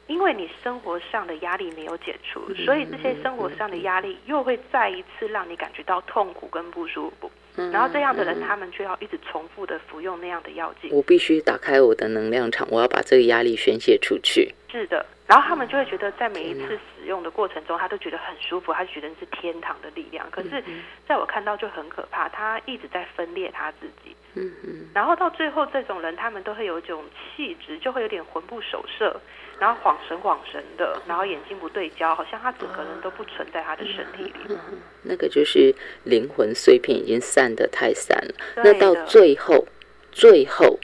[0.07, 7.31] 因为你生活上的压力没有解除，所以这些生活上的压力又会再一次让你感觉到痛苦跟不舒服。
[7.55, 10.89] 然后这样的人，他们却要一直重复的服用那样的药剂。
[10.91, 14.53] 我必须打开我的能量场，我要把这个压力宣泄出去。
[14.71, 20.25] 是的，然后他们就会觉得，在每一次使用的过程中，他都觉得很舒服，他觉得是天堂的力量。
[20.31, 20.63] 可是，
[21.07, 24.15] 在我看到就很可怕，他一直在分裂他自己。
[24.35, 24.87] 嗯嗯。
[24.93, 27.03] 然后到最后，这种人他们都会有一种
[27.35, 29.19] 气质，就会有点魂不守舍。
[29.59, 34.57] 然后恍神恍神的，然后眼睛不对焦，好像他整个人都不存在他的身体里。
[35.03, 38.33] 那个就是灵魂碎片已经散得太散了。
[38.63, 39.67] 那到最后，
[40.11, 40.79] 最后，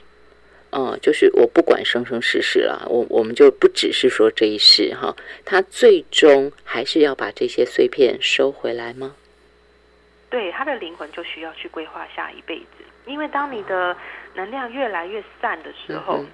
[0.70, 5.14] 嗯，就是我不管生生世世了，我我们就不只是说这一世哈，
[5.44, 9.16] 他最终还是要把这些碎片收回来吗？
[10.30, 13.96] 对，他的灵魂就需要去规划下一辈子，因为当你的
[14.34, 16.24] 能量越来越散的时候。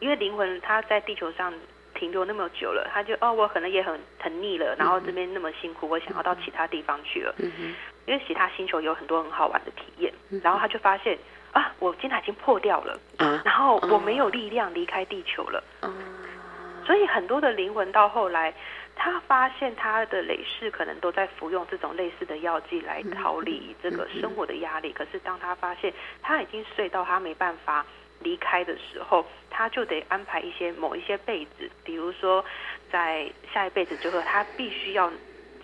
[0.00, 1.54] 因为灵魂它在地球上
[1.94, 7.34] 停留那么久了，他就哦，我可能也很很腻了，然后这边那么辛苦，我想要到其他地方去了。
[8.04, 10.12] 因为其他星球有很多很好玩的体验，
[10.42, 11.16] 然后他就发现
[11.54, 13.00] 啊，我今天已经破掉了，
[13.42, 15.64] 然后我没有力量离开地球了。
[16.84, 18.52] 所以很多的灵魂到后来，
[18.94, 24.92] 他发现他的累世可能都在服用这种类似的药剂来逃离这个生活的压力。
[24.92, 25.90] 可是当他发现
[26.20, 27.86] 他已经睡到他没办法。
[28.20, 32.42] 离开的时候，他就得安排一些某一些辈子，比如说
[32.90, 35.12] 在下一辈子之后，他必须要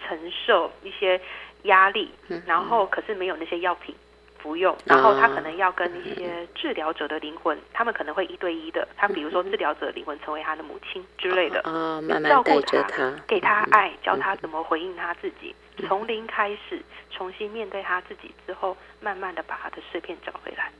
[0.05, 1.18] 承受一些
[1.62, 2.11] 压力，
[2.45, 3.95] 然后可是没有那些药品
[4.43, 15.55] 服用，然后他可能要跟一些治疗者的灵魂，他们可能会一对一的，他比如说治疗者灵魂成为他的母亲之类的，哦、慢慢照顾他，给他爱，教他怎么回应他自己，
[15.86, 16.80] 从零开始，
[17.11, 20.70] 重新面对他自己之后，慢慢的把他的碎片找回来。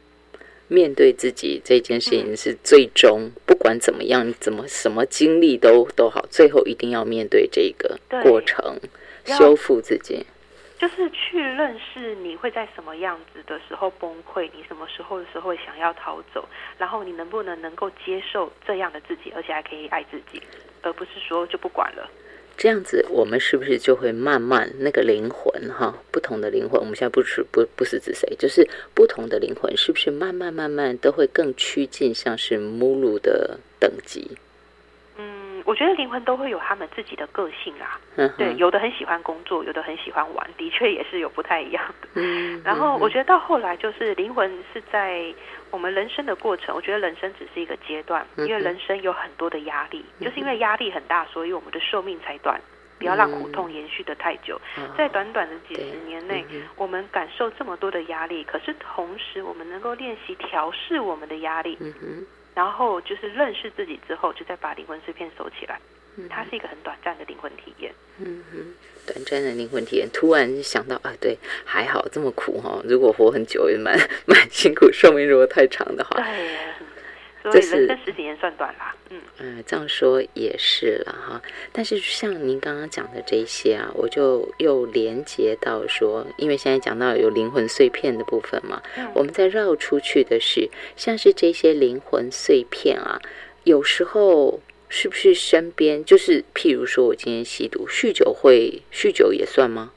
[0.69, 8.79] 面对自己这件事情是最终，不管怎么样，怎么什么经历都都好，最后一定要面对这个过程，
[9.25, 10.25] 修复自己。
[10.81, 20.43] 就是去认识你会在什么样子的时候崩溃，你什么时候的时候想要逃走，然后你能不能能够接受这样的自己，而且还可以爱自己，
[20.81, 22.11] 而不是说就不管了。
[22.57, 25.95] 这样子，我们是不是就会慢慢那个灵魂哈？
[26.11, 34.31] 不同的灵魂，我们现在不是不不是指谁，就是不同的灵魂，是不是慢慢慢慢都会更趋近像是目录的等级？
[35.61, 35.63] 嗯。
[35.67, 38.01] 我觉得灵魂都会有他们自己的个性啊。
[38.17, 42.09] 嗯，对，有的很喜欢工作，有的很喜欢玩，的确也是有不太一样的。
[42.15, 45.33] 嗯，然后我觉得到后来就是灵魂是在
[45.71, 52.61] 我们人生的过程，我觉得人生只是一个阶段，因为人生有很多的压力，就是因为压力很大，所以我们的寿命才短。
[52.99, 54.61] 不要让苦痛延续的太久，
[54.95, 56.45] 在短短的几十年内，
[56.77, 61.79] 我们感受这么多的压力，可是同时我们能够练习调试我们的压力，
[62.61, 65.81] 然后就是认识自己之后，就再把灵魂碎片收起来。
[66.29, 67.91] 它是一个很短暂的灵魂体验。
[68.19, 68.75] 嗯哼，
[69.07, 73.99] 短暂的灵魂体验，突然想到啊，对，还好这么苦哈，如果活很久也蛮
[74.29, 76.21] 蛮辛苦，寿命如果太长的话。
[76.21, 76.59] 对。
[77.43, 81.41] 所以人生十几年算短啦，嗯嗯，这样说也是了哈。
[81.73, 88.83] 但是像您刚刚讲的这些啊，我就又连接到说，因为现在讲到有灵魂碎片的部分嘛，
[89.15, 93.19] 我们再绕出去的是，像是这些灵魂碎片啊，
[93.65, 94.61] 有时候
[94.91, 99.93] 是不是身边就是，譬如说我今天吸毒、酗酒，会酗酒也算吗？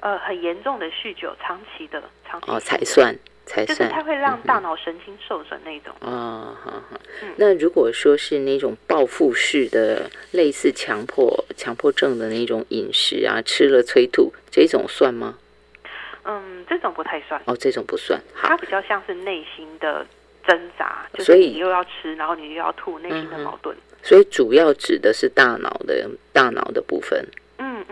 [0.00, 3.16] 呃，很严重的酗酒，长期的，长期哦才算。
[3.44, 5.94] 就是它会让大脑神经受损那种。
[6.00, 7.00] 哦，好好。
[7.36, 15.38] 那如果说是那种报复式的，类似强迫强迫症的那种饮食啊，吃了催吐，这种算吗？
[16.24, 17.40] 嗯，这种不太算。
[17.46, 18.20] 哦，这种不算。
[18.34, 20.06] 它比较像是内心的
[20.46, 23.76] 挣扎，就是你又要吃，然后你又要吐，内心的矛盾。
[24.02, 27.26] 所以主要指的是大脑的大脑的部分。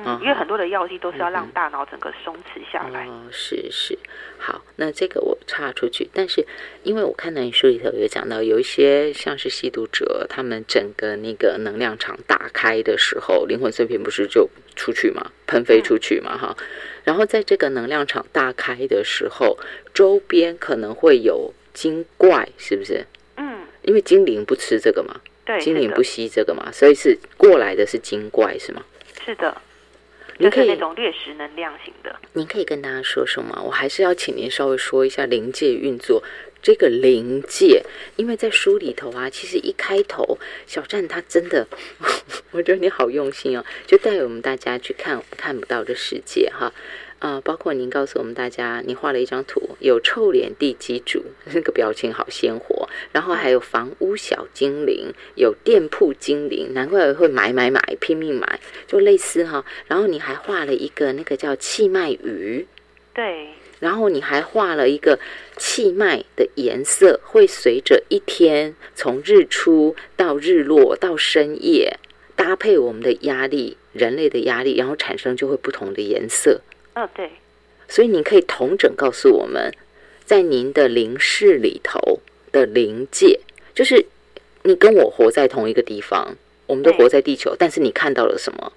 [0.04, 3.06] 嗯嗯，因为很多的药剂都是要让大脑整个松弛下来。
[3.06, 3.98] 哦，是是。
[4.38, 6.08] 好，那这个我插出去。
[6.12, 6.46] 但是，
[6.82, 16.56] 因为我看到你书里头有讲到，有一些像是吸毒者，他们整个那个能量场打开的时候，灵魂碎片不是就出去嘛，喷飞出去嘛，哈。
[17.04, 19.58] 然后在这个能量场大开的时候，
[19.92, 23.04] 周边可能会有精怪，是不是？
[23.36, 23.60] 嗯。
[23.82, 28.82] 因为精灵不吃这个嘛，对，精灵不吸这个嘛，所以是过来的是精怪，是吗？
[29.24, 29.56] 是的。
[30.40, 32.16] 就是那种掠食能量型的。
[32.32, 33.60] 您可以跟大家说说吗？
[33.62, 36.22] 我还是要请您稍微说一下灵界运作。
[36.62, 37.82] 这个灵界，
[38.16, 41.66] 因为在书里头啊，其实一开头小站他真的，
[42.52, 46.70] 我觉得你好用心哦，就带我们大家去看看不到的世界哈。
[47.20, 52.88] 啊，包括您告诉我们大家，你画了一张图，有臭脸地基主， 那个表情好鲜活。
[53.12, 59.62] 然后还有房屋小精灵，有店铺精灵，难怪会买买买，拼命买，就类似哈。
[59.86, 62.66] 然后你还画了一个那个叫气脉鱼，
[63.12, 63.48] 对。
[63.80, 65.18] 然后你还画了一个
[65.58, 71.98] 气脉的颜色，会随着一天从日出到日落到深夜，
[72.34, 76.62] 搭配我们的压力，人类的压力，然后产生就会不同的颜色。
[76.94, 77.30] 哦，对，
[77.88, 79.72] 所以您可以同整告诉我们，
[80.24, 82.18] 在您的灵视里头
[82.50, 83.40] 的灵界，
[83.74, 84.04] 就是
[84.64, 86.36] 你跟我活在同一个地方，
[86.66, 88.72] 我们都活在地球，但是你看到了什么？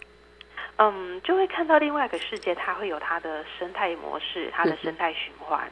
[0.78, 5.72] 嗯，就会看到另外一个世界，它会有它的生态模式，它的生态循环，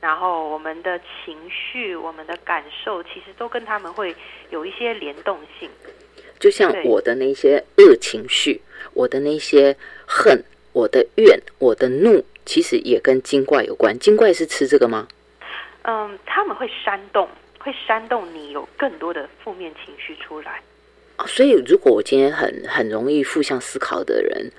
[0.00, 4.14] 然后我们的情绪、我们的感受，其实都跟他们会
[4.50, 5.68] 有一些联动性。
[6.38, 8.60] 就像我的那些恶情绪，
[8.94, 9.76] 我的那些
[10.06, 10.42] 恨。
[10.72, 13.98] 我的怨，我的怒，其实也跟精怪有关。
[13.98, 15.08] 精怪是吃这个吗？
[15.82, 20.60] 嗯，他们会煽动，会煽动你有更多的负面情绪出来。
[21.16, 24.50] 哦，所以如果我今天很很容易负向思考的人。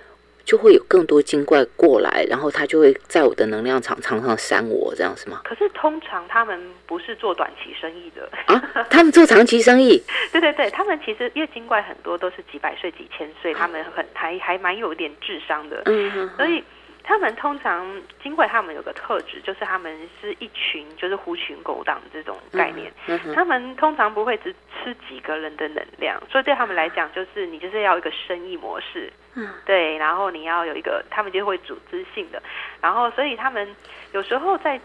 [0.43, 5.41] 就会有更多精怪过来，然后他就会在我的能量场常常扇我，这样是吗？
[5.43, 10.01] 可是通常他们不是做短期生意的啊，他们做长期生意。
[10.31, 16.63] 对对对，他们其实因为精怪很多都是几百岁、几千岁，他们很还还蛮有点智商的，嗯，所以。
[17.11, 17.85] 他们通常，
[18.23, 22.89] 金怪他们有个特质，就是他们是一群，就是狐群狗党这种概念。
[23.35, 32.41] 他们通常不会只吃几个人的能量，所以对他们来讲，就是你就是要一个生意模式，嗯对，然后你要有一个，他们就会组织性的，
[32.79, 33.75] 然后所以他们
[34.13, 34.79] 有时候在。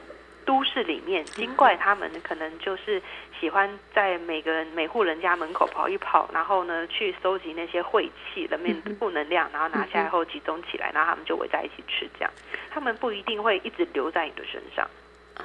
[0.44, 3.02] 都市里面，精怪他们可能就是
[3.40, 12.08] 喜欢在每个人每户人家门口跑一跑，然后呢去收集那些晦气、的面负能量，然后拿下来后集中起来，然后他们就围在一起吃。
[12.18, 12.30] 这样，
[12.70, 14.88] 他们不一定会一直留在你的身上。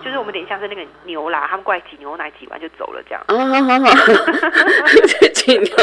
[0.04, 3.24] 就是我们等一下是那个牛啦，他们过来挤牛奶，挤完就走了这样。
[3.28, 3.96] 哦，好好好，
[5.34, 5.76] 挤牛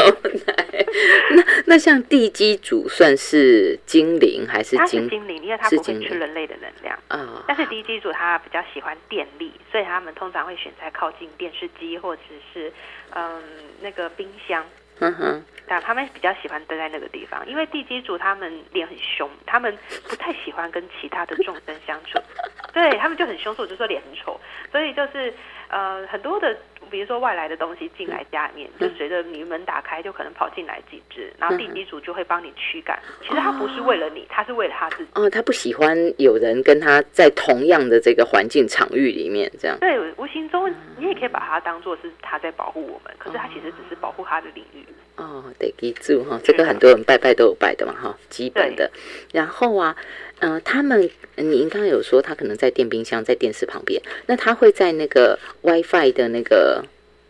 [0.45, 0.85] 奶。
[1.31, 4.75] 那那像地基主算是精灵还是？
[4.75, 6.97] 他是精灵，因为他不会吃人类的能量。
[7.07, 7.43] 啊。
[7.47, 12.21] 但是地基主他比较喜欢电力，所以他们通常会选在靠近电视机或者
[12.53, 12.73] 是
[13.11, 13.41] 嗯
[13.81, 14.65] 那个冰箱。
[14.99, 15.45] 嗯哼。
[15.71, 19.77] 但他们比较喜欢待在那个地方，因为地基主他们脸很凶，他们
[20.09, 22.17] 不太喜欢跟其他的众生相处。
[22.73, 24.39] 对他们就很凶，所以我就说脸很丑。
[24.71, 25.31] 所以就是
[25.67, 26.57] 呃，很多的
[26.89, 32.99] 比如说外来的东西进来家里面，就随着你门打开，就可能跑进来几只，然后地基主就会帮你驱赶。
[33.21, 35.11] 其实他不是为了你，他是为了他自己。
[35.15, 39.77] 哦，他不喜欢有人跟他在同样的这个环境场域里面这样。
[39.79, 44.85] 对，无形中你也可以把它当做是他在保护我们，可是他其实只是保护他的领域。
[45.19, 48.89] 哦，得记住哈，这个很多人拜拜都有拜的嘛哈，基本的。
[49.33, 49.95] 然后啊，
[50.39, 56.83] 呃，他们，您刚刚有说他可能在电冰箱、在电视旁边，那他会在那个 WiFi 的那个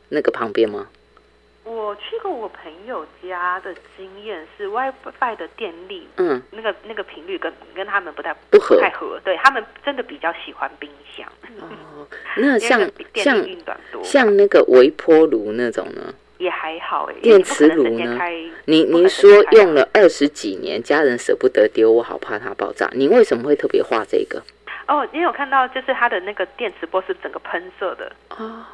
[0.09, 0.87] 那个旁边吗？
[1.63, 11.27] 我去过我朋友家的经验是 WiFi 的电力，嗯，那个那个频率跟跟他们不太不合，太合，对他们真的比较喜欢冰箱。
[11.59, 13.45] 哦，那像 像
[14.03, 16.13] 像那个微波炉那种呢？
[16.39, 18.17] 也还好哎，电磁炉呢？
[18.65, 22.89] 您您说用了二十几年，家人舍不得丢，我好怕它爆炸。
[22.93, 24.41] 您为什么会特别画这个？
[24.87, 28.65] 哦，你有看到就是它的那个电磁波是整个喷射的哦。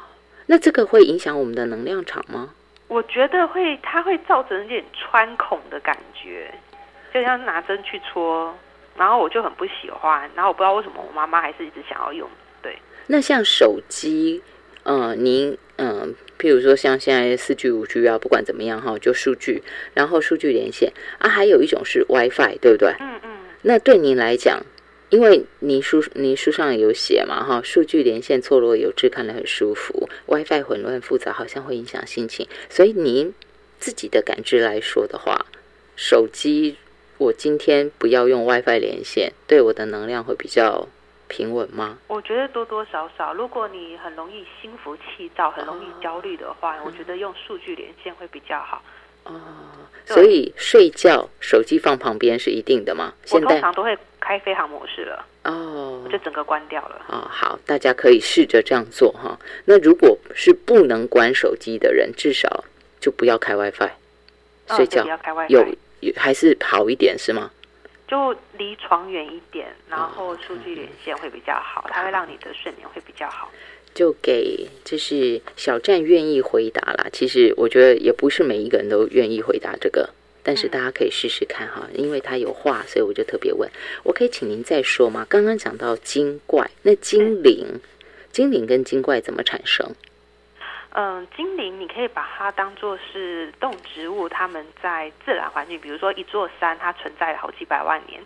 [0.46, 2.50] 那这个会影响我们的能量场吗？
[2.86, 6.48] 我觉得会，它会造成一点穿孔的感觉，
[7.12, 8.54] 就像拿针去戳，
[8.96, 12.28] 然后我就很不喜欢，然后我不知道为什么我妈妈还是一直想要用。
[12.62, 14.40] 对，那像手机，
[14.84, 16.14] 嗯，您嗯。
[16.38, 19.62] 譬如说，像现在四 G、五 G 啊，不管怎么样哈，就数据，
[19.94, 22.94] 然后数据连线啊，还有一种是 WiFi，对不对？
[23.00, 23.30] 嗯嗯。
[23.62, 24.64] 那对您来讲，
[25.10, 32.46] 因为您书您书上有写嘛哈，数据连线错落有致，看得很舒服；WiFi 混乱复杂，好像会影响心情。
[32.68, 33.32] 所以您
[33.80, 35.46] 自己的感知来说的话，
[35.96, 36.76] 手机
[37.18, 40.88] 我今天不要用 WiFi 连线，对我的能量会比较。
[41.28, 41.98] 平稳吗？
[42.08, 48.82] 我觉得多多少少，如果你很容易心浮气躁、很容易焦虑的话，我觉得用数据连线会比较好。
[49.24, 49.34] 哦，
[50.04, 53.12] 所以睡觉手机放旁边是一定的吗？
[53.32, 55.26] 我通常都会开飞行模式了。
[55.42, 57.04] 哦，我就整个关掉了。
[57.08, 59.36] 哦，好，大家可以试着这样做哈。
[59.64, 62.64] 那如果是不能关手机的人，至少
[63.00, 63.90] 就不要开 WiFi
[64.76, 65.04] 睡觉，
[65.48, 65.64] 有
[66.00, 67.50] 有还是好一点是吗？
[68.08, 73.50] 就离床远一点，然后数据连线会比较好，它会让你的睡眠会比较好。
[73.94, 77.06] 就给就是小站愿意回答啦。
[77.12, 80.10] 其实我觉得也不是每一个人都愿意回答这个，
[80.42, 83.70] 但是大家可以试试看哈，因为他有话，所以我就特别问。
[84.04, 85.26] 我可以请您再说吗？
[85.28, 87.80] 刚刚讲到精怪，那精灵，
[88.30, 89.90] 精灵跟精怪怎么产生？
[90.98, 98.18] 嗯，精灵你可以把它当做是动植物，它们在自然环境，比如说一座山，它存在了好几百万年，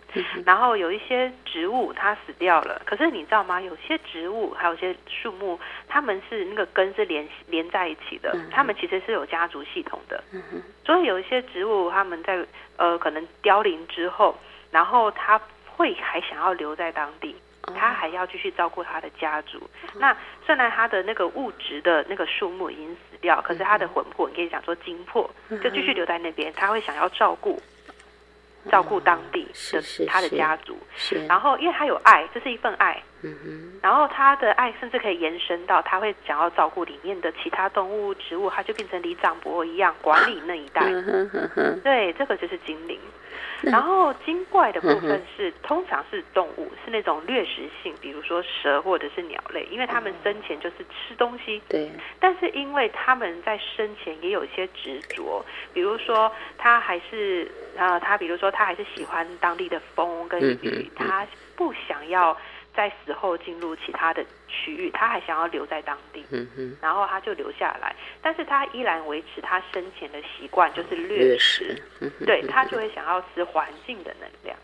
[0.45, 3.59] 然后有一些植物它死掉了，可是你知道吗？
[3.59, 5.59] 有些植物还有些树木，
[5.89, 10.23] 它们是那个根是连连在一起的，它们其实是有家族系统的，
[10.85, 12.45] 所以有一些植物它们在
[12.77, 14.33] 呃可能凋零之后，
[14.71, 17.35] 然后它会还想要留在当地。
[17.75, 19.61] 他还要继续照顾他的家族。
[19.95, 25.29] 那虽然他的那个物质的那个树木已经死掉，可是他的魂魄，你可以讲说精魄，
[25.63, 26.51] 就继续留在那边。
[26.53, 27.61] 他会想要照顾，
[28.69, 30.77] 照顾当地的他的家族。
[30.95, 31.25] 是。
[31.27, 33.01] 然后，因为他有爱，这是一份爱。
[33.23, 33.79] 嗯哼。
[33.81, 40.81] 然后他的爱甚至可以延伸到，他会想要照顾里面的其他动物、植物，他就变成李长伯一样管理那一带。
[41.83, 42.99] 对，这个就是精灵。
[43.63, 51.61] 然后精怪的部分是，通常是动物，是那种掠食性，比如说蛇或者是鸟类，因为他们生前就是吃东西。
[51.69, 51.91] 对。
[52.19, 62.35] 但是因为他们在生前也有一些执着，比如说他还是呃，他比如说他还是喜欢当地的风跟雨，他不想要。
[62.75, 66.23] 在死后进入其他的区域，他还想要留在当地，
[66.81, 71.75] 然后他就留下来，但是他依然维持他生前的习惯，就是掠食，
[72.25, 74.57] 对他就会想要吃环境的能量。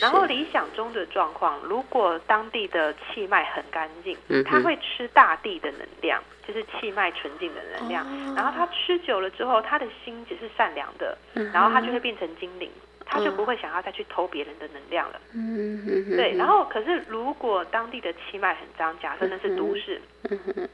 [0.00, 8.06] 然后理想中的状况，如果当地的气脉很干净，他会吃大地的能量，就是气脉纯净的能量。
[8.34, 11.18] 然后他吃久了之后，他的心只是善良的，
[11.52, 12.70] 然后他就会变成精灵。
[13.10, 15.18] 他就不会想要再去偷别人的能量了。
[15.34, 19.98] 嗯嗯对，然后可是如果当地的气脉很脏，假设那是都市，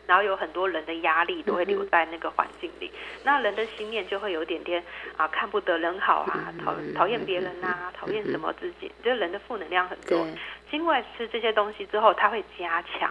[0.06, 2.90] 然后有很多人的压力都会留在那个环境里，
[3.22, 4.82] 那人的心念就会有点点
[5.16, 10.26] 啊看不得人好啊，讨讨厌别人啊，讨厌什么自己，就人的负能量很多。
[10.70, 13.08] 经过吃这些东西之后，他会加强，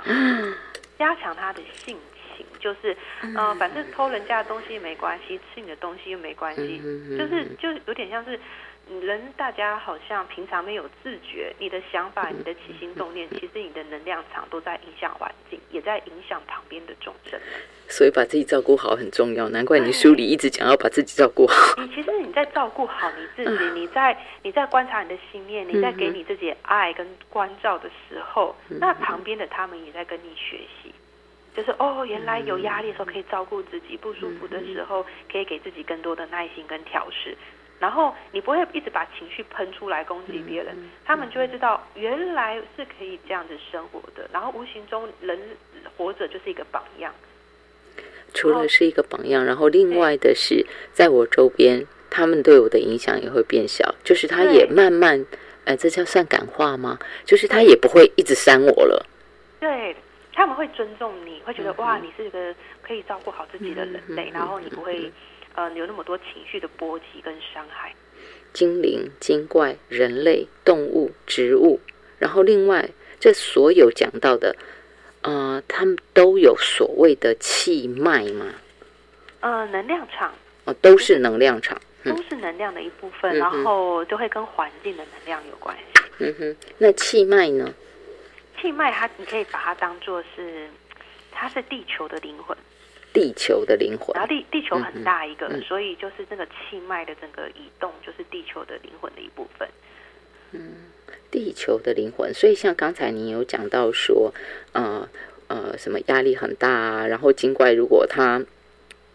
[1.00, 1.98] 加强他的性
[2.36, 6.80] 情，就是嗯，反正偷人家的东西没关系，吃你的东西又没关系，
[7.18, 8.38] 就是就有点像是。
[9.02, 17.40] 人大家好像平常没有自觉，你的想法、你的起心动念，其实你的能量场都在影响环境，也在影响旁边的众生。
[17.88, 21.76] 所以把自己照顾好很重要，难怪你书里一直讲要把自己照顾好。
[21.82, 30.94] 你其实你在照顾好你自己，你在你在观察你的心念，你在给你自己爱跟关照的时候，那旁边的他们也在跟你学习。
[31.56, 37.38] 就是哦，原来有压力的时候可以照顾自己，不舒服的时候可以给自己更多的耐心跟调试。
[37.80, 44.30] 然后你不会一直把情绪喷出来攻击别人，他们就会知道原来是可以这样子生活的。
[44.32, 45.38] 然后无形中人
[45.98, 47.14] 活着就是一个榜样。
[48.34, 53.94] 除了是一个榜样，然后另外的是，在我周边，他们对我的影响也会变小。
[54.04, 55.26] 就是他也慢慢，
[55.66, 56.98] 呃，这叫算感化吗？
[57.26, 59.06] 就是他也不会一直删我了。
[59.60, 59.96] 对。
[60.36, 62.52] 他们会尊重你，会觉得哇，你是一个
[62.82, 65.12] 可以照顾好自己的人类，然后你不会
[65.56, 67.94] 呃有那么多情绪的波及跟伤害。
[68.54, 71.80] 精灵、精怪、人类、动物、植物，
[72.20, 72.90] 然后另外
[73.20, 74.56] 这所有讲到的，
[75.22, 78.46] 呃，他们都有所谓的气脉吗？
[79.40, 80.34] 呃，能量场
[80.66, 86.04] 哦，都是能量场，都是能量的一部分，然后都会跟环境的能量有关系。
[86.20, 87.74] 嗯哼，那气脉呢？
[88.62, 90.70] 气脉，它你可以把它当做是，
[91.32, 92.56] 它是地球的灵魂，
[93.14, 94.14] 地球的灵魂。
[94.16, 99.68] 然后地地球很大一个，所以就是这个气脉的整个移动，就是地球的灵魂的一部分。
[100.52, 100.74] 嗯，
[101.30, 102.34] 地球的灵魂。
[102.34, 104.34] 所以像刚才你有讲到说，
[104.74, 105.08] 呃
[105.48, 108.44] 呃，什么压力很大啊，然后精怪如果它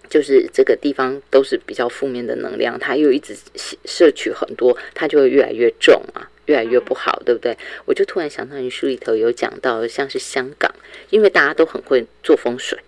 [0.09, 3.37] 就是这个地方都是比较负面的能量，它又一直
[3.85, 6.31] 摄取很多，它就会越来越重啊。
[6.49, 7.55] 越来越不好，对不对？
[7.85, 10.75] 我就突然想到，你书里头有讲到，像是香港，
[11.11, 12.85] 因为大家都很会做风水，是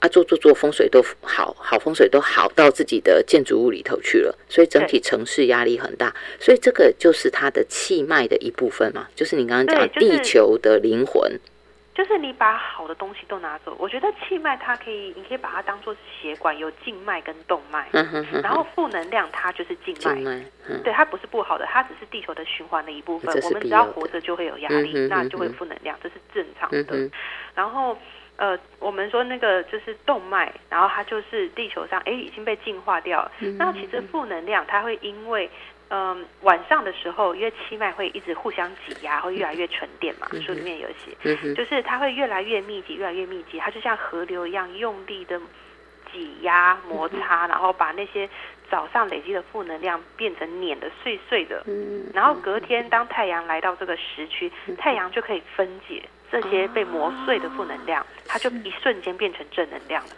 [0.00, 11.38] 啊，做做做风水都好好风水都好到自己的建筑物里头去了，所以整体城市压力很大，所以这个就是它的气脉的一部分嘛，就是你刚刚讲地球的灵魂。
[11.92, 17.86] 就是你把好的东西都拿走，我觉得气脉它可以，你可以把它当做血管，有静脉跟动脉。
[18.42, 19.94] 然后负能量它就是静
[20.24, 20.42] 脉，
[20.82, 23.38] 对，它不是不好的，它只是地球的循环的一部分。
[23.42, 27.10] 我们只要活着就会有压力，那就会负能量，这是正常的。
[27.54, 27.98] 然后
[28.40, 33.30] 呃，我们说那个就是动脉，然后它就是地球上哎已经被净化掉了。
[33.58, 35.48] 那其实负能量它会因为。
[35.92, 40.28] 嗯，晚上的时候，因为气脉会一直互相挤压，会越来越沉淀嘛。
[40.40, 45.40] 书里面有写，就是它会越来越密集，越来越密集，它就像河流一样用力的
[46.12, 48.30] 挤压、摩擦，然后把那些
[48.70, 51.60] 早上累积的负能量变成碾的碎碎的。
[52.14, 60.10] 然后隔天当太阳来到这个时区，太阳就可以分解这些被磨碎的负能量，它就一瞬间变成正能量了。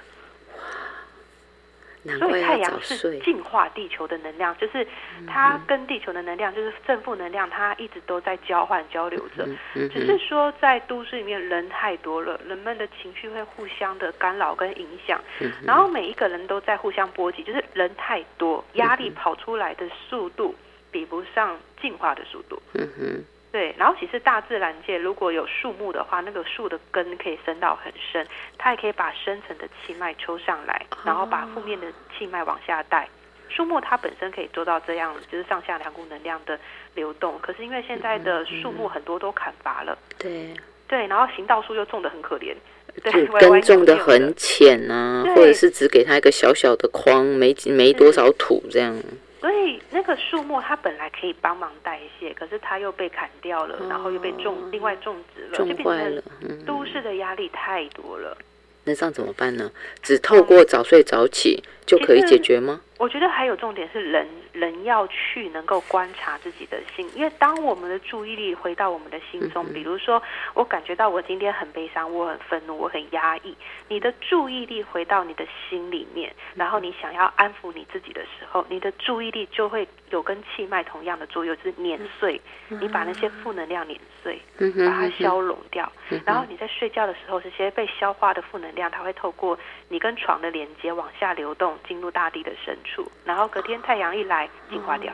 [2.18, 4.84] 所以太阳是净化地球的能量，就是
[5.24, 9.48] 它跟地球的能量，就是正负能量，它一直都在交换交流着。
[9.72, 15.20] 只是说在都市里面人太多了，人们的情绪会互相的干扰跟影响，
[15.64, 20.52] 然后每一个人都在互相波及，就是人太多，压力跑出来的速度
[20.90, 22.60] 比不上进化的速度。
[22.74, 23.24] 嗯哼。
[23.53, 28.26] 对，然后其实大自然界如果有树木的话，那个树的根可以伸到很深，
[28.57, 31.86] 它也可以把深层的气脉抽上来，然后把负面的
[32.16, 33.07] 气脉往下带。
[33.50, 36.59] 树木它本身可以做到这样，就是上下两股能量的
[36.94, 37.38] 流动。
[37.42, 40.55] 可是因为现在的树木很多都砍伐了，对
[40.88, 42.55] 对，然后行道树又种的很可怜，
[43.03, 48.98] 对，根种的很浅啊，或者是只给它一个小小的框，没没多少土这样。
[49.43, 58.38] 所以那个树木它本来可以帮忙代谢，可是它又被砍掉了，然后又被种另外种植了，就变成都市的压力太多了。
[58.84, 59.68] 那这样怎么办呢？
[60.01, 62.80] 只透过早睡早起就可以解决吗？
[62.99, 64.26] 我觉得还有重点是人。
[64.53, 70.22] 人要去能够观察自己的心，因为当我们的注意力回到我们的心中，比如说
[70.53, 73.57] 我感觉到我今天很悲伤，我很愤怒，我很压抑，
[73.89, 84.39] 你的注意力回到你的心里面，然后你想要安抚你自己的时候，你的注意力就会有跟气脉同样的作用，就是碾碎，你把那些负能量碾碎，
[84.87, 85.91] 把它消融掉，
[86.26, 89.59] 然后你在睡觉的时候，这些被消化的负能量，它会透过
[89.89, 94.48] 你跟床的连接往下流动，进入大地的深处，然后隔天太阳一来。
[94.70, 95.12] 净化掉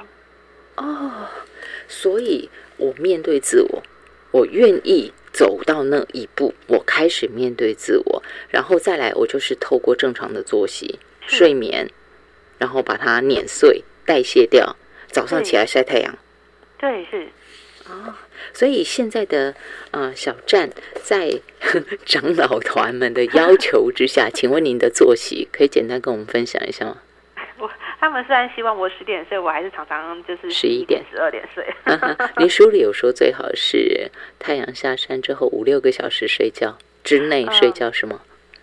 [0.77, 1.29] 哦，
[1.89, 3.83] 所以我面对自我，
[4.31, 11.91] 我愿意走到那一步，我开始面对自我，然后再来，我就是透过正常的作息、睡眠，
[12.59, 14.77] 然后把它碾碎、代谢掉，
[15.09, 16.17] 早上起来晒太阳。
[16.79, 17.29] 对，是
[17.91, 18.15] 哦，
[18.53, 19.55] 所以现在的
[19.93, 20.71] 呃小站
[21.03, 21.41] 在
[22.05, 26.99] 长老团们的要求之下，请问您的作息可以简单跟我们分享一下吗？
[27.59, 31.67] 我他们虽然希望我十点睡，我还是常常就是十一点、十二点睡。
[32.37, 38.21] 您书里有说，最好是太阳下山之后五六个小时睡觉之内睡觉，是吗？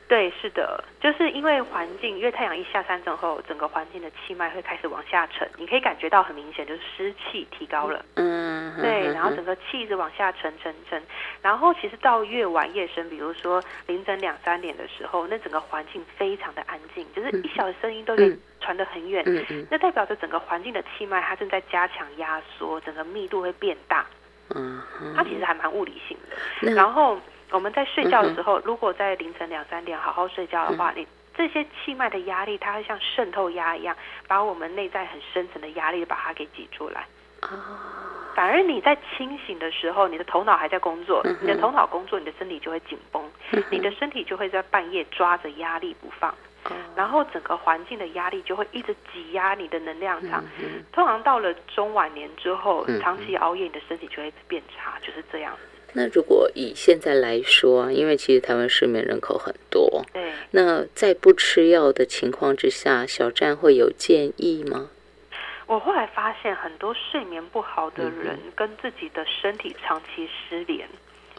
[0.07, 8.05] 对，是的，就是因为环境，因为太阳一下山之后，整个环境的气脉会开始往下沉，你可以感觉到很明显，就是湿气提高了。
[8.13, 11.01] 嗯，对，然后整个气一直往下沉沉沉，
[11.41, 19.23] 然后其实到越晚夜深，比如说凌晨两三点的时候，那整个环境非常的安静，就是一小声音都可以传得很远。
[19.25, 24.05] 嗯嗯，那代表着整个环境的气脉它正在加强压缩，整个密度会变大。
[24.53, 24.79] 嗯，
[25.15, 26.71] 它其实还蛮物理性的。
[26.75, 27.19] 然后。
[27.51, 33.95] 我们在睡觉的时候，如果在凌晨两三点好好睡觉的话，你这些气脉的压力，它会像渗透压一样，
[34.27, 37.05] 把我们内在很深层的压力把它给挤出来。
[38.35, 43.23] 反而你在清醒的时候，你的头脑还在工作，你的头脑工作，你的身体就会紧绷，
[43.69, 46.33] 你的身体就会在半夜抓着压力不放，
[46.95, 50.43] 然后整个环境的压力就会一直挤压你的能量场。
[50.91, 55.53] 通常到了中晚年之后，长期熬夜，你的身体就会变差，就是这样。
[55.95, 64.89] 那如果以现在来说，因为其实台湾失眠人口很多，对，那在不吃药的情况之下，小站会有建议吗？
[65.67, 70.87] 我后来发现，很多睡眠不好的人跟自己的身体长期失联，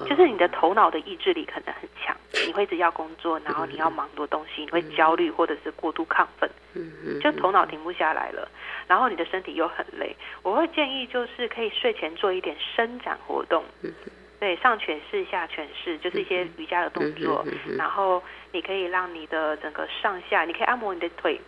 [0.08, 8.48] 就是你的头脑的意志力可能很强，你会一直要工作，然后你要忙多东西，你会焦虑或者是过度亢奋，嗯嗯，就头脑停不下来了，
[8.88, 10.16] 然后你的身体又很累。
[10.42, 13.92] 我会建议就是可以睡前做一点伸展活动，嗯。
[14.38, 17.44] 对，上犬式、下犬式，就是一些瑜伽的动作，
[17.76, 18.22] 然后
[18.52, 21.40] 你可以让你的整个上下，你可以按摩你的腿。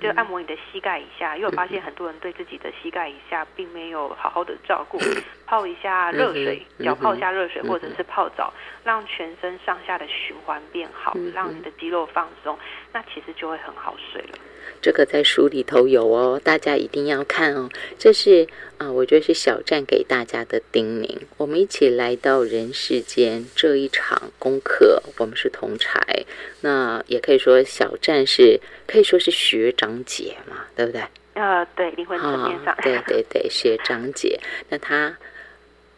[0.00, 4.96] 就按摩你的膝盖以下，因为我发现很多人对自己的膝盖以下并没有好好的照顾，
[5.46, 12.56] 泡一下热水，脚泡一下热水，或者是泡澡，让全身上下的循环变好，让你的肌肉放松，
[12.92, 14.38] 那其实就会很好睡了。
[14.82, 17.70] 这个在书里头有哦，大家一定要看哦。
[17.98, 18.46] 这是
[18.78, 21.22] 啊，我觉得是小站给大家的叮咛。
[21.38, 26.26] 我们一起来到人世间这一场功课，我们是同才，
[26.60, 29.64] 那也可以说小站是可以说是学。
[29.64, 31.00] 学长姐嘛，对不对？
[31.34, 34.38] 呃，对，灵魂层面上，对对对，学长姐，
[34.68, 35.16] 那他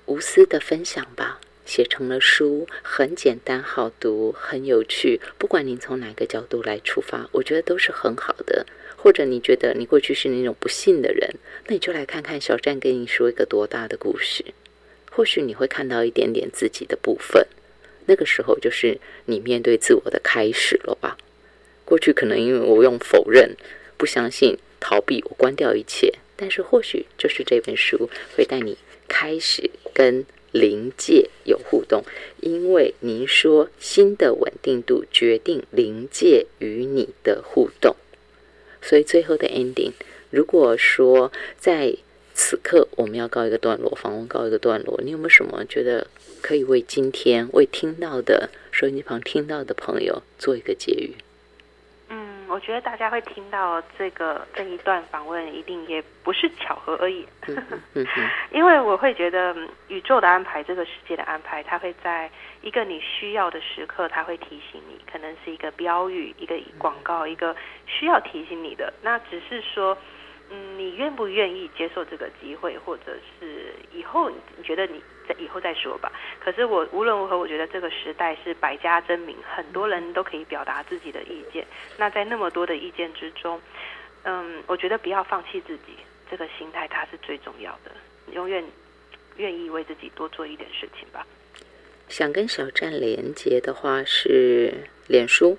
[0.04, 5.20] 无私的分享吧，写成了书，很简单，好读，很有趣。
[5.36, 8.64] 不管您从哪个角度来出发，我觉得都是很好的。
[8.96, 11.34] 或者你觉得你过去是那种不幸的人，
[11.66, 14.44] 那你就来看看小站跟你说一个多大的故事，
[15.12, 17.46] 或许你会看到一点点自己的部分。
[18.06, 21.18] 那个时候就是你面对自我的开始了吧。
[21.84, 23.56] 过去可能因为我用否认、
[23.96, 26.14] 不相信、逃避，我关掉一切。
[26.34, 30.26] 但是或许就是这本书会带你开始跟
[30.58, 32.02] 灵界有互动，
[32.40, 37.94] 因为您说新的稳定度决定灵界与你的互动。
[38.80, 39.92] 所以最后的 ending，
[40.30, 41.94] 如果说在
[42.34, 46.06] 此刻我们要告一个段落，访问告一个段落，你有没有什么觉得
[46.40, 51.14] 可以为今天为听到的收音机旁听到的朋友做一个结语？
[52.56, 57.28] 我觉得大家会听到这个这一段访问，一定也不是巧合而已。
[58.50, 59.54] 因为我会觉得
[59.88, 62.30] 宇宙的安排，这个世界的安排，它会在
[62.62, 67.54] 一个你需要的时刻，它会提醒你，可能是一个标语、一个广告、一个
[67.86, 68.90] 需要提醒你的。
[69.02, 69.94] 那只是说。
[70.48, 76.12] 嗯，你愿不愿意接受这个机会，或者是以后你觉得你在以后再说吧？
[76.38, 81.66] 可是我无论如何，我觉得这个时代是百家争鸣，很多人都可以表达自己的意见。
[81.98, 83.60] 那在那么多的意见之中，
[84.22, 85.94] 嗯，我觉得不要放弃自己，
[86.30, 87.90] 这个心态它是最重要的。
[88.32, 88.64] 永远
[89.36, 91.26] 愿意为自己多做一点事情吧。
[92.08, 94.72] 想跟小站连接的话，是
[95.08, 95.58] 脸书，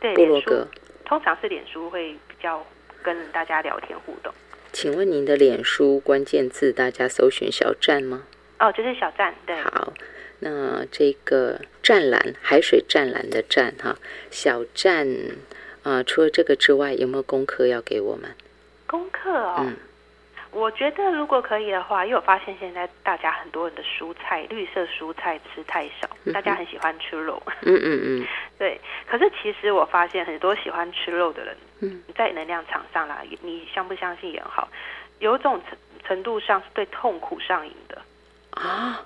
[0.00, 0.66] 对，部落格，
[1.04, 2.66] 通常是脸书会比较。
[3.04, 4.32] 跟大家聊天互动，
[4.72, 8.24] 请问您的脸书关键字大家搜寻小站吗？
[8.58, 9.54] 哦，就是小站，对。
[9.60, 9.92] 好，
[10.38, 13.98] 那这个湛蓝海水湛蓝的湛哈，
[14.30, 15.06] 小站
[15.82, 18.30] 啊，除了这个之外，有没有功课要给我们？
[18.86, 19.56] 功课哦。
[19.60, 19.76] 嗯。
[20.54, 27.42] 我觉得如果可以的话，因为我发现现在大家很多人的蔬菜绿色蔬菜吃太少，大家很喜欢吃肉。
[27.62, 28.26] 嗯嗯嗯。
[28.56, 34.68] 对，可是其实我发现很多喜欢吃肉的人，嗯，在能量场上啦，你相不相信也好，
[35.18, 35.76] 有种程
[36.06, 38.00] 程度上是对痛苦上瘾的
[38.52, 39.04] 啊。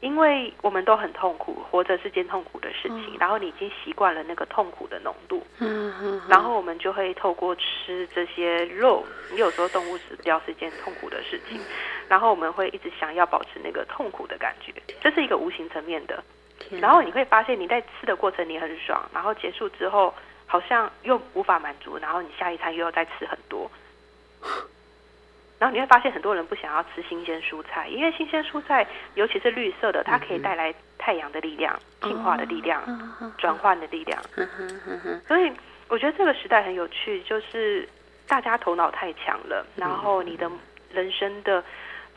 [0.00, 3.16] 因为我们都很痛苦，活着是件痛苦的事情。
[3.18, 11.60] 然后你已经习惯了那个痛苦的浓度，嗯然后我们就会透过吃这些肉，你有时候动物死掉是件痛苦的事情，
[12.08, 16.22] 然后我们会一直想要保持那个痛苦的感觉，这是一个无形层面的。
[16.80, 20.14] 然后你会发现你在吃的过程你很爽，然后结束之后
[20.46, 23.70] 好像又无法满足，然后你下一餐又要再吃很多。
[25.58, 32.82] 然后你会发现很多人不想要吃新鲜蔬菜，因为新鲜蔬菜，尤其是绿色的，它可以带来太太阳的力量、进化的力量、
[33.38, 34.22] 转换的力量。
[35.26, 35.50] 所以
[35.88, 37.88] 我觉得这个时代很有趣，就是
[38.26, 40.50] 大家头脑太强了，然后你的
[40.92, 41.64] 人生的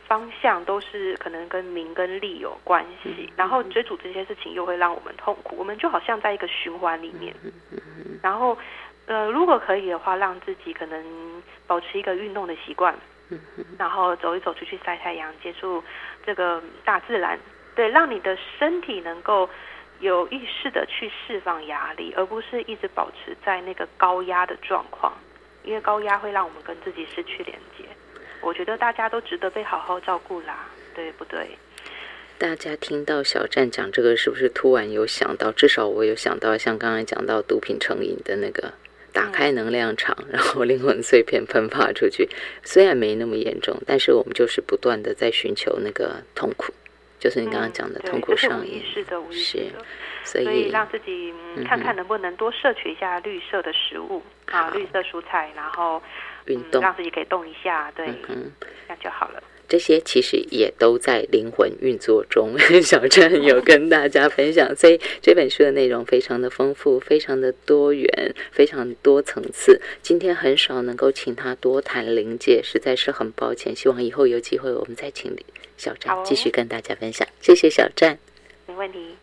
[0.06, 7.34] 方向都是可能跟名跟利有关系，然后追逐这些事情又会让我们痛苦，我们就好像在一个循环里面。
[8.22, 8.58] 然后，
[9.06, 12.94] 呃，如果可以的话，让自己可能保持一个运动的习惯。
[13.78, 15.84] 然后走一走出去晒太阳，接触
[16.26, 17.40] 这个大自然，
[17.76, 19.50] 对，让你的身体能够
[20.00, 25.14] 有意识的去释放压力，而不是一直保持在那个高压的状况，
[25.64, 27.86] 因为高压会让我们跟自己失去连接。
[28.42, 30.66] 我觉得大家都值得被好好照顾啦，
[30.96, 31.58] 对不对？
[32.40, 35.52] 大家听到小站讲这个，是不是突然有想到？
[35.52, 38.74] 至少我有想到，像刚才讲到毒品成瘾的那个。
[39.14, 42.28] 打开能量场， 然后灵魂碎片喷发出去。
[42.64, 46.74] 虽然没那么严重，但是我们就是不断的在寻求那个痛苦，
[47.20, 48.84] 就是你刚刚讲的痛苦上瘾。
[48.94, 49.86] 是的，是的。
[50.24, 51.34] 所以让自己
[51.66, 56.02] 看看能不能多摄取一下绿色的食物啊，绿色蔬菜，然后
[56.46, 58.08] 运动，让自己可以动一下，对，
[58.88, 59.42] 那就好了。
[59.72, 62.60] 这些其实也都在灵魂运作中。
[62.84, 69.80] 小站有跟大家分享，所以这本书的内容非常的丰富，非常的多元，非常多层次。
[70.02, 73.74] 今天很少能够请他多谈灵界，实在是很抱歉。
[73.74, 75.34] 希望以后有机会，我们再请
[75.78, 77.26] 小站继续跟大家分享。
[77.40, 78.20] 谢谢小站，
[78.68, 79.16] 没问题。